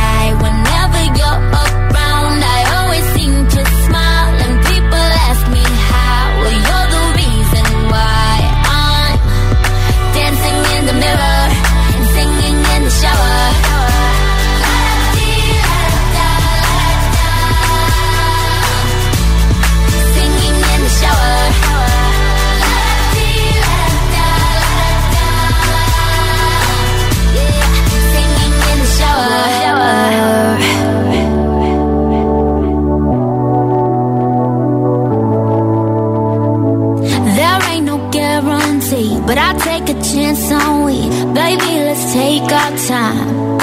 Let's 42.50 42.88
time. 42.88 43.58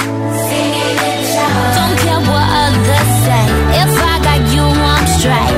Don't 1.76 1.96
care 2.04 2.22
what 2.30 2.46
others 2.64 3.10
say. 3.24 3.44
If 3.82 3.92
I 4.00 4.14
got 4.26 4.40
you, 4.54 4.62
I'm 4.62 5.06
straight. 5.18 5.57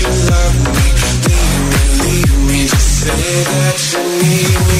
you 0.00 0.08
love 0.08 0.56
me, 0.74 0.86
Do 1.24 1.32
you 1.52 1.62
relieve 1.76 2.38
me. 2.48 2.66
Just 2.66 3.00
say 3.00 3.44
that 3.52 3.78
you 3.92 4.00
need 4.22 4.68
me. 4.68 4.79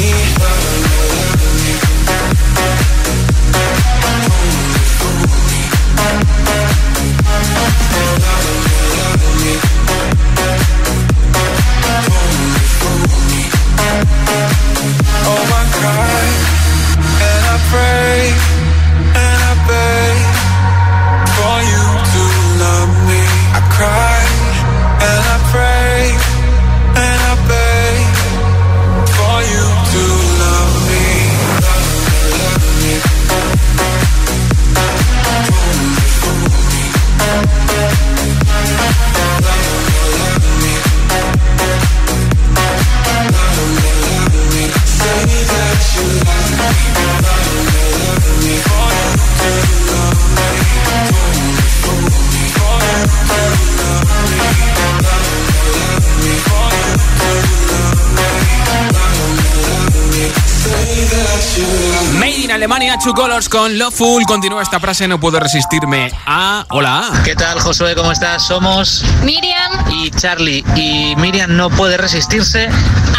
Colors 63.21 63.51
con 63.51 63.79
Love 63.79 63.95
Full. 63.95 64.23
Continúa 64.23 64.63
esta 64.63 64.81
frase, 64.81 65.07
no 65.07 65.21
puedo 65.21 65.39
resistirme 65.39 66.11
a... 66.25 66.65
Hola. 66.71 67.21
¿Qué 67.23 67.37
tal, 67.37 67.61
Josué? 67.61 67.95
¿Cómo 67.95 68.13
estás? 68.13 68.47
Somos 68.47 69.05
Miriam 69.25 69.71
y 69.91 70.11
Charlie. 70.11 70.65
Y 70.75 71.15
Miriam 71.17 71.55
no 71.55 71.69
puede 71.69 71.99
resistirse 71.99 72.71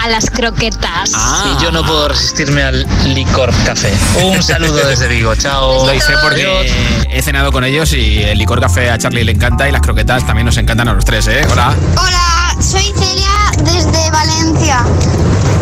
a 0.01 0.09
las 0.09 0.31
croquetas. 0.31 1.11
Ah. 1.13 1.55
y 1.55 1.63
yo 1.63 1.71
no 1.71 1.85
puedo 1.85 2.07
resistirme 2.07 2.63
al 2.63 2.87
licor 3.13 3.53
café. 3.63 3.93
Un 4.23 4.41
saludo 4.43 4.87
desde 4.87 5.07
Vigo. 5.07 5.35
Chao. 5.35 5.85
Lo 5.85 5.93
hice 5.93 6.13
porque 6.23 7.05
he 7.11 7.21
cenado 7.21 7.51
con 7.51 7.63
ellos 7.63 7.93
y 7.93 8.23
el 8.23 8.39
licor 8.39 8.59
café 8.59 8.89
a 8.89 8.97
Charlie 8.97 9.23
le 9.23 9.33
encanta 9.33 9.69
y 9.69 9.71
las 9.71 9.81
croquetas 9.81 10.25
también 10.25 10.47
nos 10.47 10.57
encantan 10.57 10.87
a 10.87 10.93
los 10.93 11.05
tres, 11.05 11.27
¿eh? 11.27 11.45
Hola. 11.51 11.75
Hola, 11.95 12.55
soy 12.59 12.91
Celia 12.97 13.51
desde 13.57 14.09
Valencia. 14.09 14.83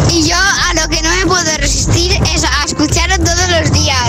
Y 0.09 0.29
yo 0.29 0.37
a 0.37 0.73
lo 0.75 0.87
que 0.87 1.01
no 1.01 1.09
me 1.09 1.25
puedo 1.25 1.57
resistir 1.57 2.13
es 2.33 2.45
a 2.45 2.58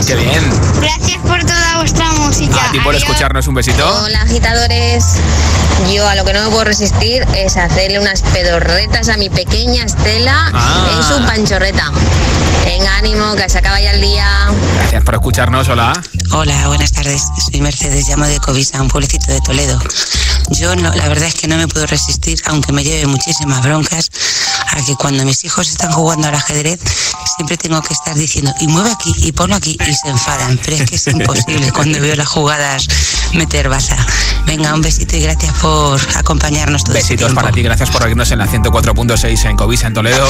Qué 0.07 0.15
bien. 0.17 0.43
Gracias 0.81 1.19
por 1.19 1.41
toda 1.45 1.77
vuestra 1.79 2.11
música. 2.13 2.57
A 2.69 2.73
ti 2.73 2.79
por 2.81 2.95
Adiós. 2.95 3.03
escucharnos 3.09 3.47
un 3.47 3.55
besito. 3.55 4.03
Hola 4.05 4.23
agitadores, 4.23 5.05
yo 5.95 6.09
a 6.09 6.15
lo 6.15 6.25
que 6.25 6.33
no 6.33 6.43
me 6.45 6.49
puedo 6.51 6.65
resistir 6.65 7.25
es 7.37 7.57
hacerle 7.57 8.01
unas 8.01 8.23
pedorretas 8.23 9.09
a 9.09 9.17
mi 9.17 9.29
pequeña 9.31 9.85
Estela 9.85 10.51
Ah. 10.53 10.89
en 10.97 11.03
su 11.03 11.27
panchorreta. 11.27 11.91
Venga, 12.65 12.97
ánimo, 12.97 13.35
que 13.37 13.49
se 13.49 13.59
acaba 13.59 13.81
ya 13.81 13.93
el 13.93 14.01
día. 14.01 14.27
Gracias 14.79 15.05
por 15.05 15.15
escucharnos, 15.15 15.69
hola. 15.69 15.93
Hola, 16.33 16.69
buenas 16.69 16.93
tardes. 16.93 17.27
Soy 17.51 17.61
Mercedes, 17.61 18.09
llamo 18.09 18.25
de 18.25 18.39
Covisa, 18.39 18.81
un 18.81 18.89
pueblecito 18.89 19.33
de 19.33 19.41
Toledo. 19.41 19.79
Yo 20.51 20.77
no, 20.77 20.93
la 20.95 21.09
verdad 21.09 21.27
es 21.27 21.35
que 21.35 21.49
no 21.49 21.57
me 21.57 21.67
puedo 21.67 21.87
resistir, 21.87 22.41
aunque 22.47 22.73
me 22.73 22.85
lleve 22.85 23.07
muchísimas 23.07 23.63
broncas, 23.63 24.11
a 24.71 24.85
que 24.85 24.95
cuando 24.95 25.25
mis 25.25 25.45
hijos 25.45 25.69
están 25.69 25.91
jugando 25.91 26.29
al 26.29 26.35
ajedrez, 26.35 26.79
siempre 27.37 27.57
tengo 27.57 27.83
que 27.83 27.93
estar 27.93 28.15
diciendo, 28.15 28.55
y 28.61 28.69
mueve 28.69 28.93
aquí, 28.93 29.13
y 29.19 29.33
ponlo 29.33 29.57
aquí, 29.57 29.77
y 29.81 29.93
se 29.93 30.09
enfadan. 30.09 30.59
Pero 30.65 30.77
es 30.77 30.89
que 30.89 30.97
es 30.97 31.07
imposible 31.09 31.73
cuando 31.73 32.01
veo 32.01 32.15
las 32.15 32.29
jugadas 32.29 32.87
meter 33.33 33.69
baza. 33.69 33.97
Venga, 34.47 34.73
un 34.73 34.83
besito 34.83 35.17
y 35.17 35.23
gracias 35.23 35.53
por 35.55 36.01
acompañarnos 36.17 36.85
todo 36.85 36.97
este 36.97 37.15
Besitos 37.15 37.35
para 37.35 37.51
ti, 37.51 37.63
gracias 37.63 37.91
por 37.91 38.05
oírnos 38.05 38.31
en 38.31 38.39
la 38.39 38.47
104.6 38.47 39.51
en 39.51 39.57
Covisa, 39.57 39.89
en 39.89 39.95
Toledo. 39.95 40.29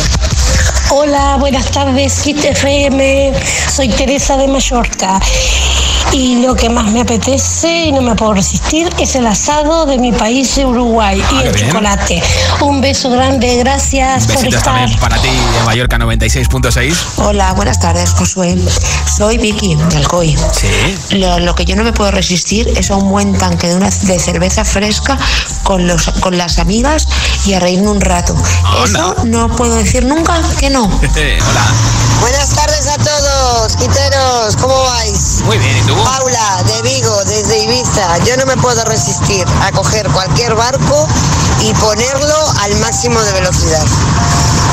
Hola, 0.90 1.36
buenas 1.36 1.70
tardes, 1.70 2.20
Kit 2.20 2.42
FM. 2.42 3.32
Soy 3.70 3.88
Teresa 3.90 4.36
de 4.36 4.48
Mallorca. 4.48 5.20
Y 6.12 6.42
lo 6.42 6.56
que 6.56 6.68
más 6.68 6.86
me 6.90 7.02
apetece 7.02 7.86
y 7.86 7.92
no 7.92 8.02
me 8.02 8.14
puedo 8.16 8.34
resistir 8.34 8.88
es 8.98 9.14
el 9.14 9.26
asado 9.26 9.86
de 9.86 9.96
mi 9.98 10.10
país, 10.12 10.56
de 10.56 10.64
Uruguay, 10.66 11.18
y 11.30 11.34
Ah, 11.36 11.42
el 11.44 11.52
bien. 11.52 11.68
chocolate. 11.68 12.22
Un 12.62 12.80
beso 12.80 13.10
grande, 13.10 13.56
gracias 13.58 14.26
por 14.26 14.44
estar. 14.44 14.62
también 14.62 14.98
para 14.98 15.16
ti 15.18 15.28
en 15.28 15.64
Mallorca 15.64 15.98
96.6. 15.98 16.94
Hola, 17.18 17.52
buenas 17.52 17.78
tardes, 17.78 18.12
Josué. 18.14 18.56
Soy 19.16 19.38
Vicky, 19.38 19.76
de 19.76 19.96
Alcoy. 19.98 20.36
Sí. 20.52 21.16
Lo, 21.18 21.38
lo 21.38 21.54
que 21.54 21.64
yo 21.64 21.76
no 21.76 21.84
me 21.84 21.92
puedo 21.92 22.10
resistir 22.10 22.66
es 22.76 22.90
a 22.90 22.96
un 22.96 23.08
buen 23.10 23.36
tanque 23.38 23.68
de, 23.68 23.76
una, 23.76 23.88
de 23.90 24.18
cerveza 24.18 24.64
fresca 24.64 25.16
con, 25.62 25.86
los, 25.86 26.08
con 26.20 26.36
las 26.36 26.58
amigas 26.58 27.06
y 27.46 27.52
a 27.54 27.60
reírme 27.60 27.88
un 27.88 28.00
rato. 28.00 28.34
Eso 28.84 29.14
no 29.24 29.48
puedo 29.54 29.76
decir 29.76 30.04
nunca 30.04 30.40
que 30.58 30.70
no. 30.70 30.84
hola. 31.02 31.64
Buenas 32.20 32.50
tardes 32.50 32.86
a 32.86 32.98
todos, 32.98 33.76
quiteros, 33.76 34.56
¿cómo 34.60 34.74
vais? 34.82 35.40
Muy 35.44 35.56
bien, 35.56 35.74
¿y 35.78 35.80
tú? 35.86 35.89
Paula, 36.04 36.62
de 36.66 36.82
Vigo, 36.82 37.24
desde 37.24 37.58
Ibiza. 37.58 38.18
Yo 38.24 38.36
no 38.36 38.46
me 38.46 38.56
puedo 38.56 38.84
resistir 38.84 39.46
a 39.62 39.72
coger 39.72 40.08
cualquier 40.10 40.54
barco 40.54 41.06
y 41.60 41.72
ponerlo 41.74 42.52
al 42.60 42.74
máximo 42.76 43.20
de 43.22 43.32
velocidad. 43.32 43.84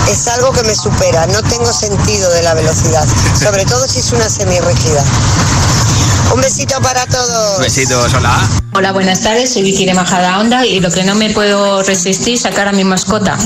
Es 0.09 0.28
algo 0.28 0.51
que 0.53 0.63
me 0.63 0.76
supera, 0.76 1.26
no 1.28 1.43
tengo 1.43 1.72
sentido 1.72 2.30
de 2.32 2.43
la 2.43 2.53
velocidad, 2.53 3.05
sobre 3.39 3.65
todo 3.65 3.88
si 3.88 3.99
es 3.99 4.11
una 4.11 4.30
semirrígida. 4.30 5.03
Un 6.34 6.41
besito 6.41 6.80
para 6.82 7.05
todos. 7.07 7.59
Besitos, 7.59 8.13
hola. 8.13 8.38
Hola, 8.73 8.91
buenas 8.91 9.21
tardes. 9.21 9.53
Soy 9.53 9.63
Vicky 9.63 9.86
de 9.86 9.93
Majada 9.93 10.39
Onda 10.39 10.65
y 10.65 10.80
lo 10.80 10.91
que 10.91 11.03
no 11.03 11.15
me 11.15 11.30
puedo 11.32 11.82
resistir 11.84 12.36
es 12.36 12.41
sacar 12.41 12.67
a 12.67 12.71
mi 12.71 12.84
mascota 12.84 13.38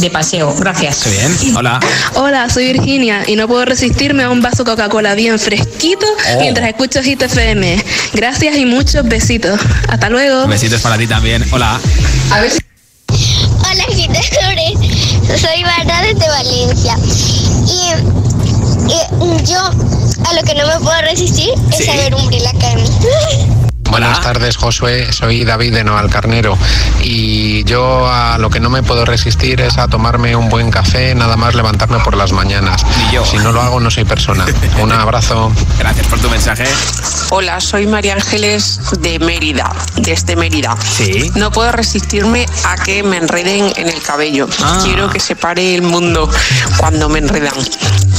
de 0.00 0.10
paseo. 0.10 0.54
Gracias. 0.58 1.04
Qué 1.04 1.10
bien, 1.10 1.56
hola. 1.56 1.80
Hola, 2.14 2.50
soy 2.50 2.72
Virginia 2.72 3.22
y 3.26 3.36
no 3.36 3.46
puedo 3.48 3.64
resistirme 3.64 4.24
a 4.24 4.30
un 4.30 4.42
vaso 4.42 4.64
Coca-Cola 4.64 5.14
bien 5.14 5.38
fresquito 5.38 6.06
Oh. 6.36 6.40
mientras 6.40 6.68
escucho 6.68 7.02
Hit 7.02 7.22
FM. 7.22 7.82
Gracias 8.12 8.56
y 8.56 8.66
muchos 8.66 9.04
besitos. 9.06 9.58
Hasta 9.88 10.10
luego. 10.10 10.46
Besitos 10.46 10.80
para 10.82 10.98
ti 10.98 11.06
también, 11.06 11.44
hola. 11.52 11.80
Hola, 12.30 13.84
agitadores. 13.88 15.40
Soy 15.40 15.62
Marta 15.62 16.02
desde 16.02 16.28
Valencia. 16.28 16.96
Y, 17.66 18.13
y 18.88 19.44
yo 19.44 19.58
a 19.60 20.34
lo 20.34 20.42
que 20.42 20.54
no 20.54 20.66
me 20.66 20.78
puedo 20.80 21.00
resistir 21.02 21.50
es 21.70 21.76
Sí. 21.76 21.90
a 21.90 21.96
ver 21.96 22.14
Umbrella 22.14 22.50
Academy. 22.50 22.88
Buenas 23.90 24.20
tardes, 24.22 24.56
Josué. 24.56 25.12
Soy 25.12 25.44
David 25.44 25.72
de 25.72 25.84
Carnero 26.10 26.58
y 27.00 27.62
yo 27.62 28.08
a 28.08 28.38
lo 28.38 28.50
que 28.50 28.58
no 28.58 28.68
me 28.68 28.82
puedo 28.82 29.04
resistir 29.04 29.60
es 29.60 29.78
a 29.78 29.86
tomarme 29.86 30.34
un 30.34 30.48
buen 30.48 30.72
café, 30.72 31.14
nada 31.14 31.36
más 31.36 31.54
levantarme 31.54 32.00
por 32.00 32.16
las 32.16 32.32
mañanas. 32.32 32.84
Si 33.30 33.36
no 33.36 33.52
lo 33.52 33.62
hago, 33.62 33.78
no 33.78 33.92
soy 33.92 34.04
persona. 34.04 34.46
Un 34.82 34.90
abrazo. 35.00 35.52
Gracias 35.78 36.08
por 36.08 36.18
tu 36.18 36.28
mensaje. 36.28 36.64
Hola, 37.30 37.60
soy 37.60 37.86
María 37.86 38.14
Ángeles 38.14 38.80
de 38.98 39.20
Mérida, 39.20 39.72
desde 39.98 40.34
Mérida. 40.34 40.76
Sí. 40.82 41.30
No 41.36 41.52
puedo 41.52 41.70
resistirme 41.70 42.46
a 42.64 42.74
que 42.74 43.04
me 43.04 43.18
enreden 43.18 43.72
en 43.76 43.88
el 43.88 44.02
cabello. 44.02 44.48
Ah. 44.60 44.80
Quiero 44.82 45.08
que 45.08 45.20
se 45.20 45.36
pare 45.36 45.72
el 45.72 45.82
mundo 45.82 46.28
cuando 46.78 47.08
me 47.08 47.20
enredan. 47.20 47.54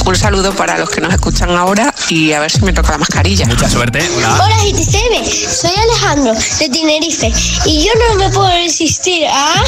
Un 0.06 0.14
saludo 0.14 0.54
para 0.54 0.78
los 0.78 0.88
que 0.88 1.00
nos 1.00 1.12
escuchan 1.12 1.50
ahora 1.50 1.92
y 2.08 2.32
a 2.32 2.38
ver 2.38 2.48
si 2.48 2.60
me 2.62 2.72
toca 2.72 2.92
la 2.92 2.98
mascarilla. 2.98 3.44
Mucha 3.46 3.68
suerte. 3.68 3.98
Hola. 4.16 4.38
Hola, 4.40 4.56
GTCM. 4.62 5.24
Soy 5.50 5.72
Alejandro 5.76 6.32
de 6.32 6.68
Tenerife 6.68 7.32
y 7.64 7.84
yo 7.84 7.90
no 8.08 8.14
me 8.14 8.30
puedo 8.30 8.48
resistir 8.50 9.26
a 9.26 9.64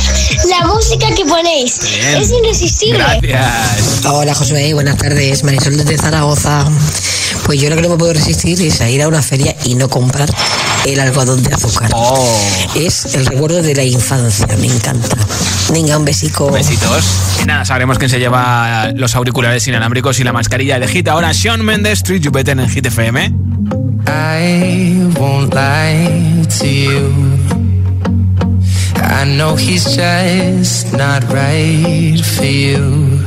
la 0.48 0.66
música 0.68 1.12
que 1.12 1.24
ponéis. 1.24 1.80
Bien. 1.80 2.22
Es 2.22 2.30
irresistible. 2.30 3.04
Gracias. 3.20 4.04
Hola 4.04 4.32
Josué, 4.32 4.74
buenas 4.74 4.96
tardes. 4.96 5.42
Marisol 5.42 5.76
desde 5.76 5.98
Zaragoza. 5.98 6.64
Pues 7.44 7.60
yo 7.60 7.68
lo 7.68 7.74
que 7.74 7.82
no 7.82 7.88
me 7.88 7.96
puedo 7.96 8.12
resistir 8.12 8.62
es 8.62 8.80
a 8.80 8.88
ir 8.88 9.02
a 9.02 9.08
una 9.08 9.22
feria 9.22 9.56
y 9.64 9.74
no 9.74 9.88
comprar 9.88 10.30
el 10.86 11.00
algodón 11.00 11.42
de 11.42 11.52
azúcar. 11.54 11.90
Oh. 11.94 12.28
Es 12.74 13.14
el 13.14 13.26
recuerdo 13.26 13.62
de 13.62 13.74
la 13.74 13.84
infancia, 13.84 14.46
me 14.58 14.66
encanta. 14.66 15.16
Venga, 15.72 15.98
un 15.98 16.04
besico. 16.04 16.50
Besitos. 16.50 17.04
Y 17.42 17.46
nada, 17.46 17.64
sabremos 17.64 17.98
quién 17.98 18.10
se 18.10 18.18
lleva 18.18 18.90
los 18.94 19.14
auriculares 19.14 19.66
inalámbricos 19.66 20.18
y 20.20 20.24
la 20.24 20.32
mascarilla 20.32 20.78
de 20.78 20.88
Hit. 20.88 21.08
Ahora 21.08 21.34
Sean 21.34 21.64
Mendes, 21.64 21.98
Street 21.98 22.22
You 22.22 22.30
Better 22.30 22.58
en 22.58 22.68
Hit 22.68 22.86
FM. 22.86 23.32
I 24.06 25.12
won't 25.18 25.52
lie 25.52 26.46
to 26.60 26.66
you. 26.66 27.28
I 28.96 29.24
know 29.24 29.56
he's 29.56 29.84
just 29.96 30.92
not 30.92 31.24
right 31.24 32.20
for 32.20 32.44
you. 32.44 33.18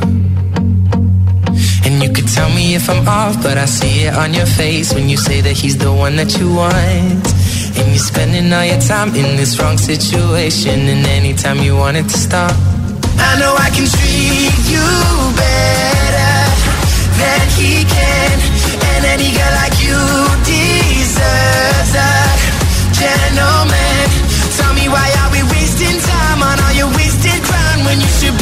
And 1.83 2.01
you 2.01 2.09
could 2.11 2.27
tell 2.27 2.49
me 2.49 2.75
if 2.75 2.89
I'm 2.89 3.07
off, 3.07 3.41
but 3.43 3.57
I 3.57 3.65
see 3.65 4.05
it 4.05 4.15
on 4.15 4.33
your 4.33 4.45
face 4.45 4.93
when 4.93 5.09
you 5.09 5.17
say 5.17 5.41
that 5.41 5.53
he's 5.53 5.77
the 5.77 5.91
one 5.91 6.15
that 6.15 6.37
you 6.37 6.53
want. 6.53 7.40
And 7.77 7.87
you're 7.89 7.97
spending 7.97 8.51
all 8.53 8.65
your 8.65 8.79
time 8.81 9.15
in 9.15 9.37
this 9.37 9.59
wrong 9.59 9.77
situation, 9.77 10.87
and 10.87 11.05
anytime 11.07 11.59
you 11.59 11.75
want 11.75 11.97
it 11.97 12.07
to 12.09 12.17
stop. 12.17 12.51
I 13.17 13.39
know 13.39 13.53
I 13.57 13.69
can 13.69 13.87
treat 13.87 14.55
you 14.67 14.87
better 15.37 16.35
than 17.21 17.43
he 17.57 17.85
can, 17.85 18.35
and 18.91 19.05
any 19.05 19.31
girl 19.31 19.53
like 19.61 19.77
you 19.79 19.99
deserves 20.43 21.93
a 21.95 22.11
gentleman. 22.91 24.05
Tell 24.57 24.73
me 24.73 24.89
why 24.89 25.07
are 25.21 25.31
we 25.31 25.41
wasting 25.53 25.97
time 26.01 26.41
on 26.43 26.59
all 26.59 26.73
your 26.73 26.91
wasted 26.97 27.41
crown 27.43 27.85
when 27.85 28.01
you 28.01 28.11
should 28.19 28.37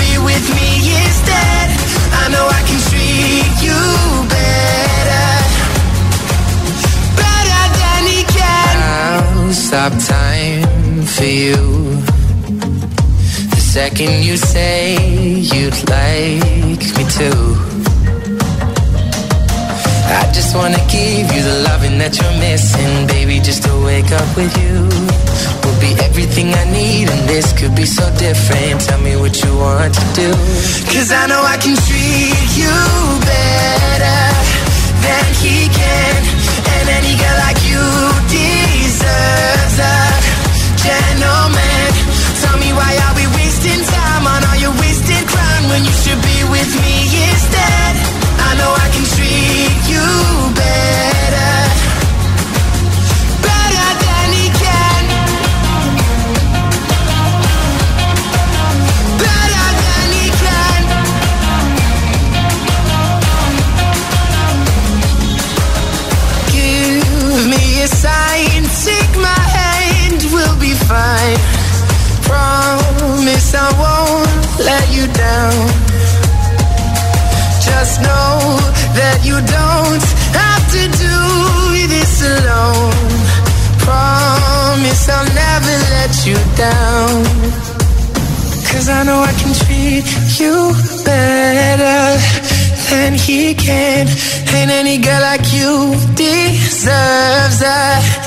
stop 9.70 9.94
time 10.02 11.06
for 11.06 11.30
you. 11.30 11.62
The 13.54 13.62
second 13.78 14.24
you 14.24 14.36
say 14.36 14.98
you'd 15.54 15.80
like 15.94 16.82
me 16.98 17.04
to. 17.20 17.30
I 20.22 20.26
just 20.34 20.56
wanna 20.56 20.82
give 20.90 21.26
you 21.36 21.42
the 21.50 21.58
loving 21.70 22.00
that 22.02 22.18
you're 22.18 22.38
missing, 22.42 23.06
baby. 23.14 23.40
Just 23.40 23.62
to 23.66 23.74
wake 23.86 24.12
up 24.12 24.30
with 24.36 24.54
you 24.58 24.90
will 25.62 25.80
be 25.80 25.94
everything 26.08 26.48
I 26.52 26.66
need, 26.72 27.06
and 27.14 27.22
this 27.30 27.54
could 27.54 27.76
be 27.76 27.86
so 27.86 28.06
different. 28.18 28.82
Tell 28.90 29.02
me 29.02 29.18
what 29.18 29.36
you 29.44 29.52
want 29.56 29.94
to 29.94 30.06
do. 30.22 30.30
Cause 30.90 31.12
I 31.12 31.28
know 31.30 31.42
I 31.46 31.58
can 31.64 31.76
treat 31.86 32.50
you 32.58 32.76
better 33.22 34.22
than 35.06 35.26
he 35.44 35.70
can, 35.80 36.18
and 36.74 36.86
any 36.90 37.14
girl 37.22 37.38
like 37.46 37.62
you 37.70 37.86
deserves 39.00 39.78
a 39.80 39.96
gentleman. 40.76 41.92
Tell 42.44 42.58
me 42.60 42.70
why 42.76 42.92
are 43.08 43.16
we 43.16 43.26
wasting 43.40 43.82
time 43.88 44.28
on 44.28 44.40
all 44.44 44.60
your 44.60 44.76
wasted 44.84 45.24
crown 45.28 45.62
when 45.72 45.82
you 45.88 45.96
should 46.04 46.22
be 46.22 46.40
with 46.52 46.72
me 46.84 46.96
instead? 47.32 47.94
I 48.48 48.52
know 48.60 48.72
I 48.76 48.88
can 48.92 49.06
promise 73.50 73.56
I 73.56 73.70
won't 73.82 74.60
let 74.66 74.86
you 74.94 75.08
down. 75.14 75.68
Just 77.62 78.02
know 78.02 78.58
that 78.96 79.22
you 79.24 79.38
don't 79.42 80.06
have 80.38 80.64
to 80.76 80.84
do 80.98 81.18
this 81.88 82.22
alone. 82.22 82.94
Promise 83.80 85.10
I'll 85.10 85.34
never 85.34 85.76
let 85.96 86.14
you 86.26 86.38
down. 86.56 87.24
Cause 88.72 88.90
I 88.90 89.04
know 89.04 89.20
I 89.22 89.34
can 89.34 89.54
treat 89.66 90.06
you 90.40 90.74
better 91.06 92.20
than 92.90 93.14
he 93.14 93.54
can. 93.54 94.08
And 94.54 94.72
any 94.72 94.98
girl 94.98 95.22
like 95.22 95.54
you 95.54 95.96
deserves 96.16 97.60
that 97.60 98.19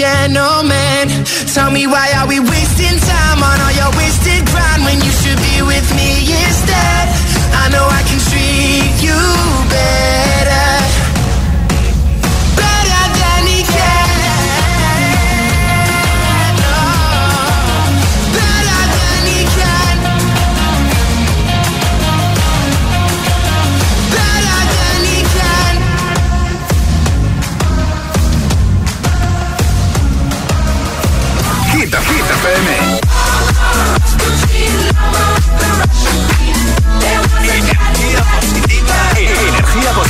gentleman. 0.00 1.12
Tell 1.52 1.70
me 1.70 1.86
why 1.86 2.08
are 2.16 2.26
we 2.26 2.40
wasting 2.40 2.96
time 3.04 3.40
on 3.44 3.56
all 3.60 3.74
your 3.76 3.92
wasted 4.00 4.46
grind 4.48 4.82
when 4.88 4.96
you 4.96 5.12
should 5.20 5.36
be 5.36 5.60
with 5.60 5.88
me 5.94 6.24
instead? 6.24 7.04
I 7.62 7.68
know 7.68 7.84
I 7.84 8.02
can 8.08 8.20
treat 8.30 8.96
you 9.04 9.20
better. 9.68 10.39
FM. 32.50 33.00
Energía 37.42 38.24
positiva. 38.24 38.96
Energía 39.16 39.90
positiva. 39.92 40.09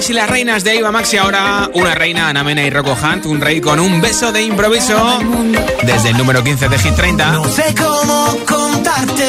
reyes 0.00 0.10
y 0.10 0.12
las 0.14 0.30
reinas 0.30 0.64
de 0.64 0.76
Iba 0.76 0.90
Maxi. 0.90 1.18
Ahora 1.18 1.68
una 1.74 1.94
reina, 1.94 2.28
Ana 2.28 2.42
Mena 2.42 2.62
y 2.62 2.70
Rocco 2.70 2.96
Hunt. 3.02 3.26
Un 3.26 3.40
rey 3.40 3.60
con 3.60 3.78
un 3.78 4.00
beso 4.00 4.32
de 4.32 4.42
improviso. 4.42 5.18
Desde 5.82 6.10
el 6.10 6.16
número 6.16 6.42
15 6.42 6.68
de 6.68 6.78
Hit 6.78 6.94
30. 6.94 7.32
No 7.32 7.44
sé 7.44 7.74
cómo 7.76 8.36
contarte. 8.46 9.28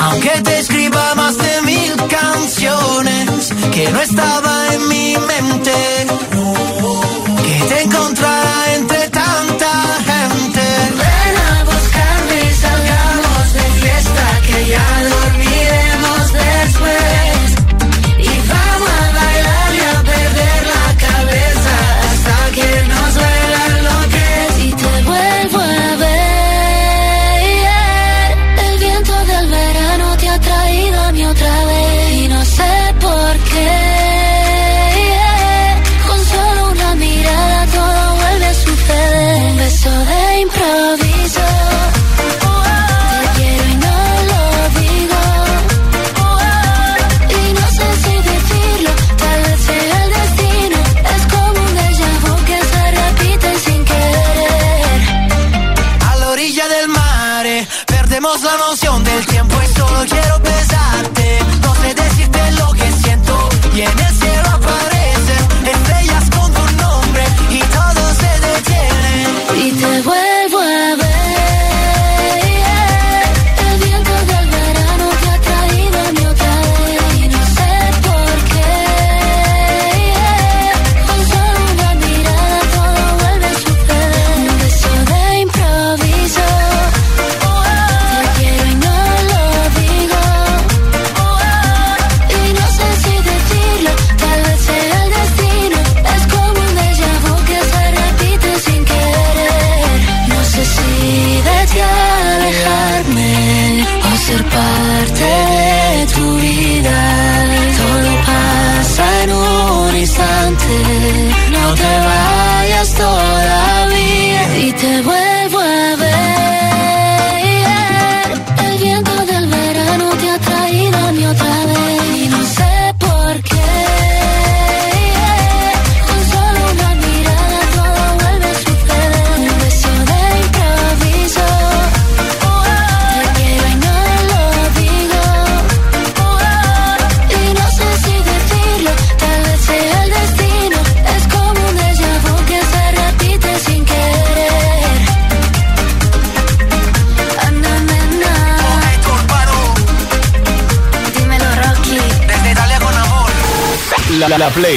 Aunque 0.00 0.30
te 0.42 0.58
escriba 0.58 1.14
más 1.14 1.38
de 1.38 1.62
mil 1.62 1.96
canciones 2.08 3.52
que 3.72 3.90
no 3.90 4.00
estaba 4.00 4.74
en 4.74 4.88
mi 4.88 5.16
mente. 5.16 5.72
Que 7.44 7.74
te 7.74 7.82
encontraré 7.82 8.41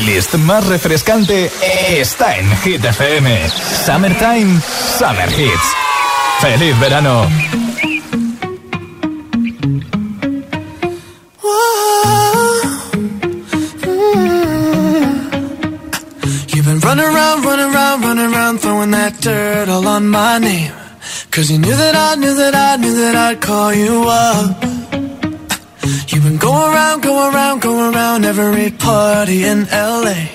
playlist 0.05 0.35
más 0.35 0.65
refrescante 0.67 1.51
está 1.89 2.37
en 2.37 2.49
Hit 2.57 2.83
FM. 2.83 3.49
Summertime, 3.85 4.61
Summer 4.99 5.29
Hits. 5.29 5.73
¡Feliz 6.41 6.79
verano! 6.79 7.27
You've 16.49 16.65
been 16.65 16.79
running 16.79 17.05
around, 17.05 17.43
running 17.43 17.73
around, 17.73 18.03
running 18.03 18.33
around, 18.33 18.59
throwing 18.59 18.91
that 18.91 19.19
dirt 19.21 19.69
all 19.69 19.87
on 19.87 20.07
my 20.07 20.39
name. 20.39 20.71
Cause 21.31 21.49
you 21.49 21.57
knew 21.57 21.75
that 21.75 21.95
I, 21.95 22.15
knew 22.15 22.35
that 22.35 22.55
I, 22.55 22.75
knew 22.77 22.95
that 22.95 23.15
I'd 23.15 23.41
call 23.41 23.73
you 23.73 24.05
up. 24.07 24.74
I'm 26.35 26.41
around, 26.41 27.01
go 27.01 27.31
around, 27.31 27.61
go 27.61 27.91
around 27.91 28.25
every 28.25 28.69
party 28.71 29.45
in 29.45 29.63
LA. 29.71 30.27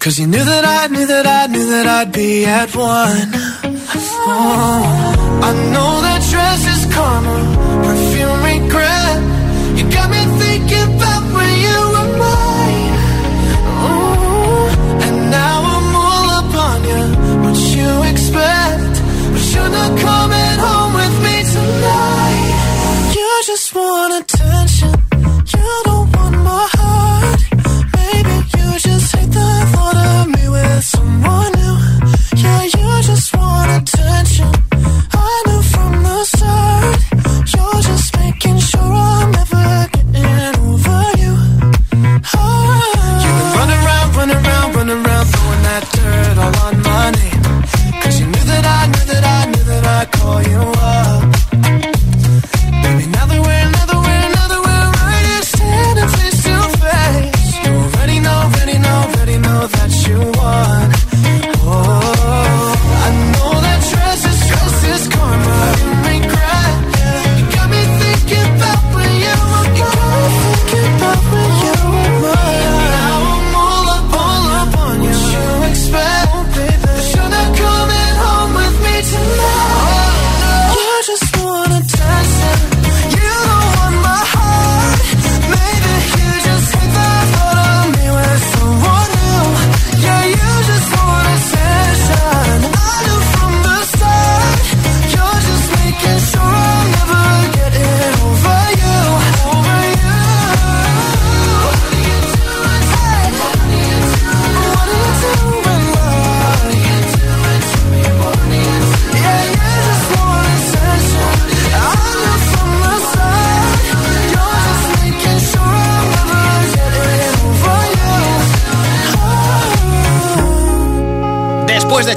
Cause 0.00 0.18
you 0.18 0.26
knew 0.26 0.44
that 0.44 0.64
I 0.64 0.92
knew 0.92 1.06
that 1.06 1.26
I 1.26 1.46
knew 1.46 1.66
that 1.70 1.86
I'd 1.86 2.12
be 2.12 2.44
at 2.44 2.74
one. 2.74 3.30
Oh, 4.28 5.40
I 5.42 5.52
know 5.72 6.00
that 6.02 6.20
dress 6.30 6.62
is 6.74 6.94
karma, 6.94 7.36
perfume 7.84 8.42
regret. 8.42 9.78
You 9.78 9.84
got 9.92 10.10
me 10.10 10.22
thinking 10.42 10.96
about 10.96 11.25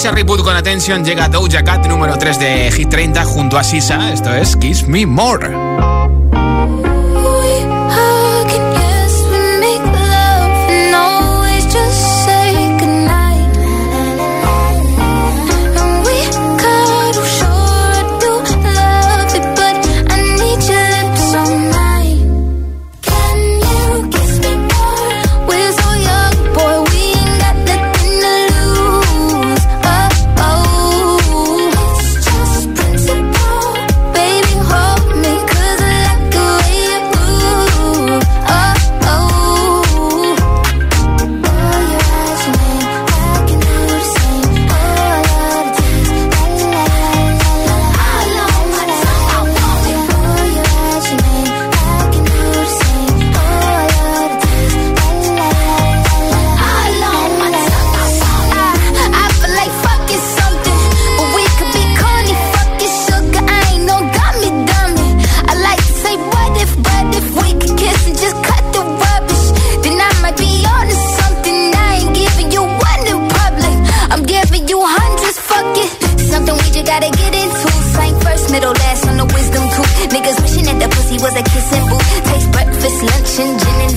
escuchas 0.10 0.16
Reboot 0.16 0.43
con 0.43 0.55
Attention, 0.55 1.03
llega 1.03 1.28
Doja 1.28 1.64
Cat 1.64 1.86
número 1.88 2.18
3 2.18 2.39
de 2.39 2.72
Hit 2.72 2.89
30 2.89 3.26
junto 3.26 3.57
a 3.57 3.64
Sisa. 3.64 4.12
Esto 4.12 4.34
es 4.34 4.55
Kiss 4.55 4.88
Me 4.88 5.05
More. 5.05 5.69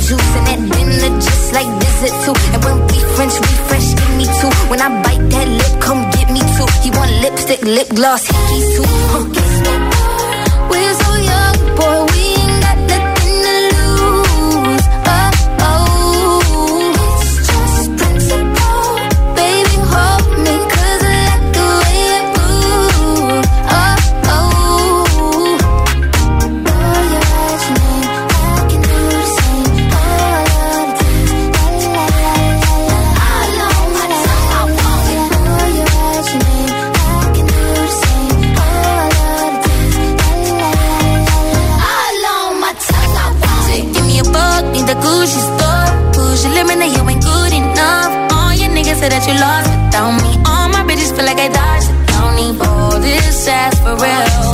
Juice 0.03 0.35
and 0.35 0.47
that 0.47 0.59
dinner 0.75 1.21
just 1.21 1.53
like 1.53 1.71
visit 1.79 2.13
too. 2.25 2.35
And 2.55 2.65
when 2.65 2.77
we 2.91 2.99
French 3.15 3.35
refresh, 3.39 3.95
give 3.95 4.13
me 4.19 4.27
two. 4.27 4.51
When 4.69 4.81
I 4.81 4.91
bite 5.03 5.31
that 5.31 5.49
lip, 5.49 5.75
come 5.81 6.11
get 6.11 6.29
me 6.31 6.41
two. 6.41 6.69
He 6.83 6.91
want 6.91 7.13
lipstick, 7.23 7.63
lip 7.63 7.89
gloss, 7.95 8.27
hickey 8.27 8.61
too. 8.75 8.89
Huh. 9.13 9.25
We're 10.71 10.95
so 10.95 11.11
young, 11.31 11.59
boy. 11.77 12.13
We 12.13 12.32
that 49.23 49.33
you 49.33 49.41
lost 49.41 49.71
without 49.71 50.13
me. 50.23 50.43
All 50.47 50.69
my 50.69 50.83
bitches 50.85 51.15
feel 51.15 51.25
like 51.25 51.39
I 51.39 51.49
dodged 51.49 51.89
the 51.89 52.13
county. 52.13 52.59
All 52.67 53.01
this 53.01 53.47
ass 53.49 53.79
for 53.81 53.95
real. 53.97 54.52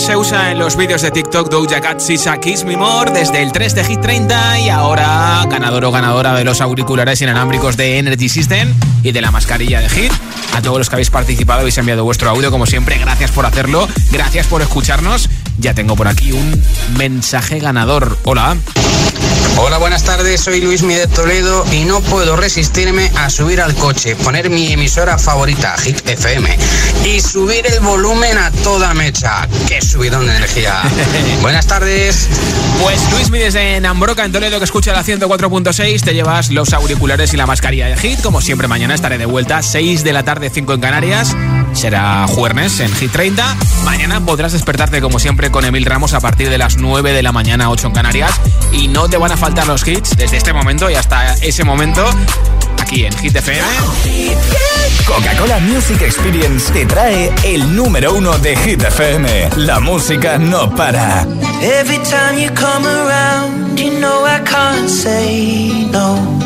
Se 0.00 0.16
usa 0.16 0.50
en 0.50 0.58
los 0.58 0.76
vídeos 0.76 1.00
de 1.00 1.10
TikTok 1.10 1.48
Doja 1.48 1.80
Cat 1.80 2.00
Sisa 2.00 2.38
Kiss 2.38 2.64
Me 2.64 2.76
More 2.76 3.12
desde 3.12 3.42
el 3.42 3.50
3 3.50 3.74
de 3.74 3.84
Hit 3.84 4.00
30 4.00 4.60
y 4.60 4.68
ahora 4.68 5.42
ganador 5.48 5.84
o 5.86 5.90
ganadora 5.90 6.34
de 6.34 6.44
los 6.44 6.60
auriculares 6.60 7.22
inalámbricos 7.22 7.76
de 7.76 7.98
Energy 7.98 8.28
System 8.28 8.74
y 9.02 9.12
de 9.12 9.20
la 9.20 9.30
mascarilla 9.30 9.80
de 9.80 9.88
Hit. 9.88 10.12
A 10.54 10.60
todos 10.60 10.78
los 10.78 10.90
que 10.90 10.96
habéis 10.96 11.10
participado 11.10 11.60
habéis 11.60 11.78
enviado 11.78 12.04
vuestro 12.04 12.28
audio 12.28 12.50
como 12.50 12.66
siempre, 12.66 12.98
gracias 12.98 13.30
por 13.30 13.46
hacerlo, 13.46 13.88
gracias 14.10 14.46
por 14.46 14.60
escucharnos. 14.60 15.30
Ya 15.58 15.72
tengo 15.72 15.96
por 15.96 16.08
aquí 16.08 16.32
un 16.32 16.62
mensaje 16.98 17.58
ganador. 17.58 18.18
Hola. 18.24 18.56
Hola, 19.58 19.78
buenas 19.78 20.04
tardes. 20.04 20.42
Soy 20.42 20.60
Luis 20.60 20.82
Mi 20.82 20.94
de 20.94 21.06
Toledo 21.06 21.64
y 21.72 21.84
no 21.84 22.02
puedo 22.02 22.36
resistirme 22.36 23.10
a 23.16 23.30
subir 23.30 23.62
al 23.62 23.74
coche, 23.74 24.14
poner 24.14 24.50
mi 24.50 24.70
emisora 24.70 25.18
favorita, 25.18 25.76
Hit 25.78 26.06
FM, 26.06 26.58
y 27.06 27.20
subir 27.20 27.66
el 27.66 27.80
volumen 27.80 28.36
a 28.36 28.50
toda 28.50 28.92
mecha. 28.92 29.48
¡Qué 29.66 29.80
subidón 29.80 30.26
de 30.26 30.36
energía! 30.36 30.82
buenas 31.40 31.66
tardes. 31.66 32.28
Pues 32.82 33.10
Luis 33.12 33.30
Mi 33.30 33.38
desde 33.38 33.80
Nambroca 33.80 34.26
en 34.26 34.32
Toledo 34.32 34.58
que 34.58 34.64
escucha 34.64 34.92
la 34.92 35.02
104.6 35.02 36.02
te 36.02 36.12
llevas 36.12 36.50
los 36.50 36.74
auriculares 36.74 37.32
y 37.32 37.38
la 37.38 37.46
mascarilla 37.46 37.86
de 37.86 37.96
Hit. 37.96 38.20
Como 38.20 38.42
siempre 38.42 38.68
mañana 38.68 38.94
estaré 38.94 39.16
de 39.16 39.26
vuelta 39.26 39.62
6 39.62 40.04
de 40.04 40.12
la 40.12 40.22
tarde 40.22 40.50
5 40.52 40.74
en 40.74 40.80
Canarias. 40.80 41.34
Será 41.76 42.26
jueves 42.26 42.80
en 42.80 42.90
Hit 42.94 43.12
30. 43.12 43.56
Mañana 43.84 44.24
podrás 44.24 44.52
despertarte 44.52 45.02
como 45.02 45.18
siempre 45.18 45.50
con 45.50 45.62
Emil 45.64 45.84
Ramos 45.84 46.14
a 46.14 46.20
partir 46.20 46.48
de 46.48 46.56
las 46.56 46.78
9 46.78 47.12
de 47.12 47.22
la 47.22 47.32
mañana 47.32 47.68
8 47.68 47.88
en 47.88 47.92
Canarias 47.92 48.32
y 48.72 48.88
no 48.88 49.10
te 49.10 49.18
van 49.18 49.30
a 49.30 49.36
faltar 49.36 49.66
los 49.66 49.86
hits 49.86 50.16
desde 50.16 50.38
este 50.38 50.54
momento 50.54 50.90
y 50.90 50.94
hasta 50.94 51.34
ese 51.34 51.64
momento 51.64 52.02
aquí 52.80 53.04
en 53.04 53.12
Hit 53.18 53.36
FM. 53.36 53.68
Coca-Cola 55.04 55.58
Music 55.60 56.00
Experience 56.00 56.72
te 56.72 56.86
trae 56.86 57.30
el 57.44 57.76
número 57.76 58.14
uno 58.14 58.38
de 58.38 58.56
Hit 58.56 58.82
FM. 58.82 59.50
La 59.56 59.78
música 59.78 60.38
no 60.38 60.74
para. 60.74 61.26
Every 61.60 61.98
time 61.98 62.40
you 62.42 62.50
come 62.54 62.86
around, 62.86 63.78
you 63.78 63.90
know 63.98 64.26
I 64.26 64.40
can't 64.44 64.88
say 64.88 65.86
no. 65.92 66.45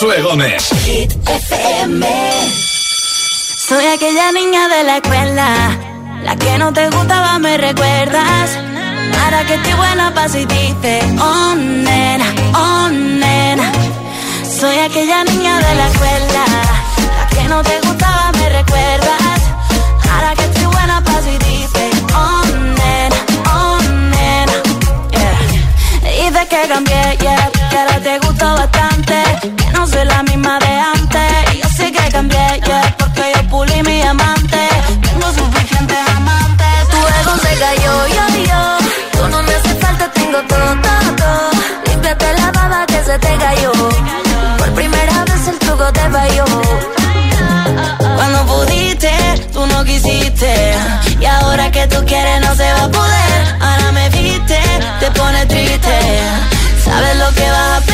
Josué 0.00 0.22
Gómez. 0.22 0.62
Soy 3.56 3.84
aquella 3.84 4.30
niña 4.30 4.68
de 4.68 4.84
la 4.84 4.96
escuela, 4.98 5.76
la 6.22 6.36
que 6.36 6.56
no 6.56 6.72
te 6.72 6.88
gustaba, 6.88 7.36
me 7.40 7.58
recuerdas. 7.58 8.50
Para 9.10 9.44
que 9.44 9.54
estoy 9.54 9.72
buena 9.72 10.14
pa' 10.14 10.28
si 10.28 10.44
dices, 10.44 11.04
oh 11.20 11.54
nena, 11.56 12.32
oh 12.54 12.88
nena. 12.90 13.72
Soy 14.60 14.78
aquella 14.78 15.24
niña 15.24 15.58
de 15.58 15.74
la 15.74 15.88
escuela, 15.88 16.44
la 17.18 17.26
que 17.30 17.48
no 17.48 17.62
te 17.64 17.80
gustaba, 17.80 18.30
me 18.38 18.48
recuerdas. 18.50 19.40
Ahora 20.12 20.34
que 20.36 20.44
estoy 20.44 20.66
buena 20.66 21.02
pa' 21.02 21.22
si 21.22 21.38
dices, 21.38 22.02
oh 22.14 22.46
nena, 22.78 23.16
oh 23.52 23.78
nena. 24.14 24.52
Yeah. 25.10 26.44
Que 26.46 26.68
cambié, 26.68 27.18
yeah, 27.20 27.50
no 29.78 29.86
soy 29.86 30.04
la 30.04 30.22
misma 30.24 30.58
de 30.58 30.72
antes. 30.96 31.54
Y 31.54 31.62
yo 31.62 31.68
sé 31.68 31.92
que 31.92 32.04
cambié, 32.10 32.60
yeah, 32.66 32.94
porque 32.98 33.24
yo 33.34 33.42
pulí 33.48 33.80
mi 33.84 34.02
amante. 34.02 34.60
Tengo 35.06 35.28
suficientes 35.40 36.02
amantes. 36.16 36.76
Tu 36.92 36.98
ego 37.18 37.34
se 37.44 37.52
cayó, 37.64 37.94
yo, 38.16 38.24
yo. 38.50 38.62
Tú 39.16 39.28
no 39.28 39.42
me 39.46 39.54
hace 39.54 39.74
falta, 39.82 40.10
tengo 40.18 40.38
todo, 40.52 40.70
todo, 40.86 41.08
todo. 41.22 41.50
Límpiate 41.86 42.28
la 42.40 42.50
baba 42.58 42.86
que 42.86 43.00
se 43.08 43.16
te 43.24 43.32
cayó. 43.44 43.72
Por 44.58 44.70
primera 44.80 45.24
vez 45.28 45.48
el 45.52 45.58
truco 45.60 45.86
te 45.98 46.04
falló. 46.14 46.46
Cuando 48.16 48.38
pudiste, 48.52 49.12
tú 49.52 49.64
no 49.66 49.84
quisiste. 49.84 50.52
Y 51.20 51.24
ahora 51.24 51.70
que 51.70 51.86
tú 51.86 52.04
quieres, 52.04 52.40
no 52.40 52.52
se 52.56 52.68
va 52.76 52.84
a 52.84 52.90
poder. 52.90 53.38
Ahora 53.60 53.92
me 53.92 54.08
viste, 54.10 54.58
te 55.00 55.08
pone 55.12 55.46
triste. 55.46 55.96
Sabes 56.84 57.16
lo 57.22 57.28
que 57.36 57.50
vas 57.50 57.82
a 57.82 57.87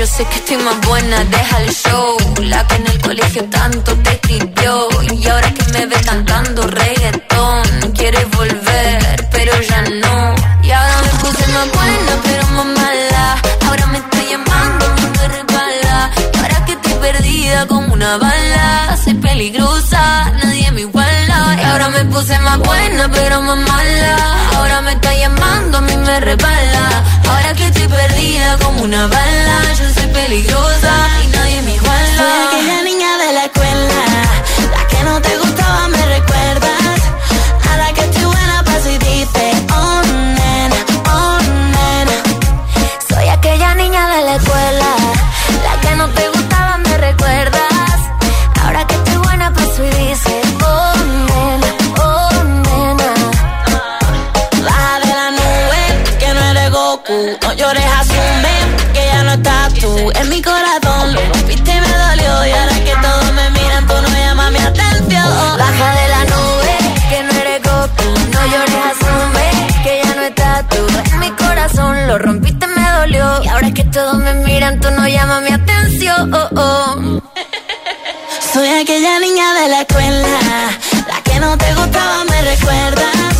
yo 0.00 0.06
sé 0.06 0.24
que 0.24 0.36
estoy 0.36 0.56
más 0.56 0.80
buena, 0.86 1.24
deja 1.24 1.60
el 1.60 1.70
show. 1.74 2.16
La 2.40 2.66
que 2.66 2.76
en 2.76 2.86
el 2.86 3.02
colegio 3.02 3.44
tanto 3.50 3.94
te 3.98 4.10
escribió. 4.12 4.88
Y 5.12 5.28
ahora 5.28 5.52
que 5.52 5.64
me 5.74 5.84
ves 5.84 6.02
cantando 6.06 6.66
reggaetón, 6.66 7.92
quieres 7.98 8.26
volver, 8.30 9.28
pero 9.30 9.52
ya 9.60 9.82
no. 9.82 10.34
Y 10.62 10.70
ahora 10.70 10.96
me 11.02 11.12
puse 11.22 11.46
más 11.52 11.68
buena, 11.78 12.12
pero 12.24 12.46
más 12.56 12.66
mala. 12.80 13.42
Ahora 13.66 13.86
me 13.88 13.98
está 13.98 14.18
llamando, 14.30 14.84
me 15.18 15.28
resbala. 15.36 16.10
Ahora 16.38 16.64
que 16.64 16.72
estoy 16.72 16.94
perdida 16.94 17.66
como 17.66 17.92
una 17.92 18.16
bala. 18.16 18.96
Soy 19.04 19.14
peligrosa, 19.14 20.32
nadie 20.42 20.70
me 20.70 20.80
iguala. 20.80 21.58
Y 21.60 21.64
ahora 21.64 21.88
me 21.90 22.06
puse 22.06 22.38
más 22.38 22.58
buena, 22.58 23.10
pero 23.12 23.42
más 23.42 23.58
mala. 23.68 24.39
Me 26.10 26.20
resbala. 26.20 27.04
Ahora 27.28 27.54
que 27.54 27.66
estoy 27.66 27.86
perdida 27.86 28.58
como 28.58 28.82
una 28.82 29.06
bala. 29.06 29.58
Yo 29.78 29.86
soy 29.94 30.08
peligrosa 30.08 30.94
y 31.22 31.26
nadie 31.28 31.39
todos 73.90 74.16
me 74.18 74.34
miran, 74.34 74.78
tú 74.80 74.90
no 74.90 75.06
llamas 75.08 75.42
mi 75.42 75.50
atención. 75.50 76.32
Oh, 76.32 76.48
oh. 76.56 77.20
Soy 78.52 78.68
aquella 78.68 79.18
niña 79.20 79.54
de 79.54 79.68
la 79.68 79.80
escuela, 79.82 80.28
la 81.08 81.22
que 81.22 81.40
no 81.40 81.56
te 81.56 81.74
gustaba, 81.74 82.24
me 82.24 82.42
recuerdas. 82.42 83.36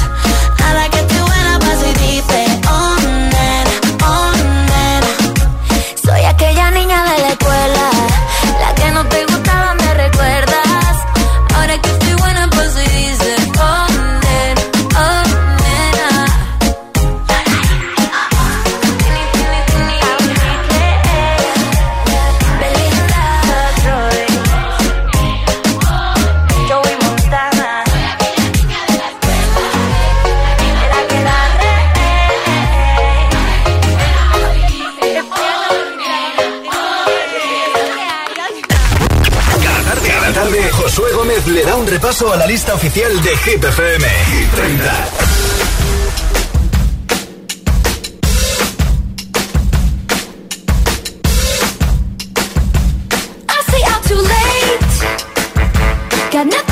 Repaso 42.10 42.32
a 42.32 42.36
la 42.36 42.46
lista 42.46 42.74
oficial 42.74 43.22
de 43.22 43.36
Hit 43.36 43.64
FM. 43.64 44.04
Hit 44.04 44.50
30. 44.50 44.90
I 53.48 53.62
stay 53.62 53.82
out 53.92 54.02
too 54.08 54.22
late. 54.34 54.90
Got 56.32 56.46
nothing 56.46 56.69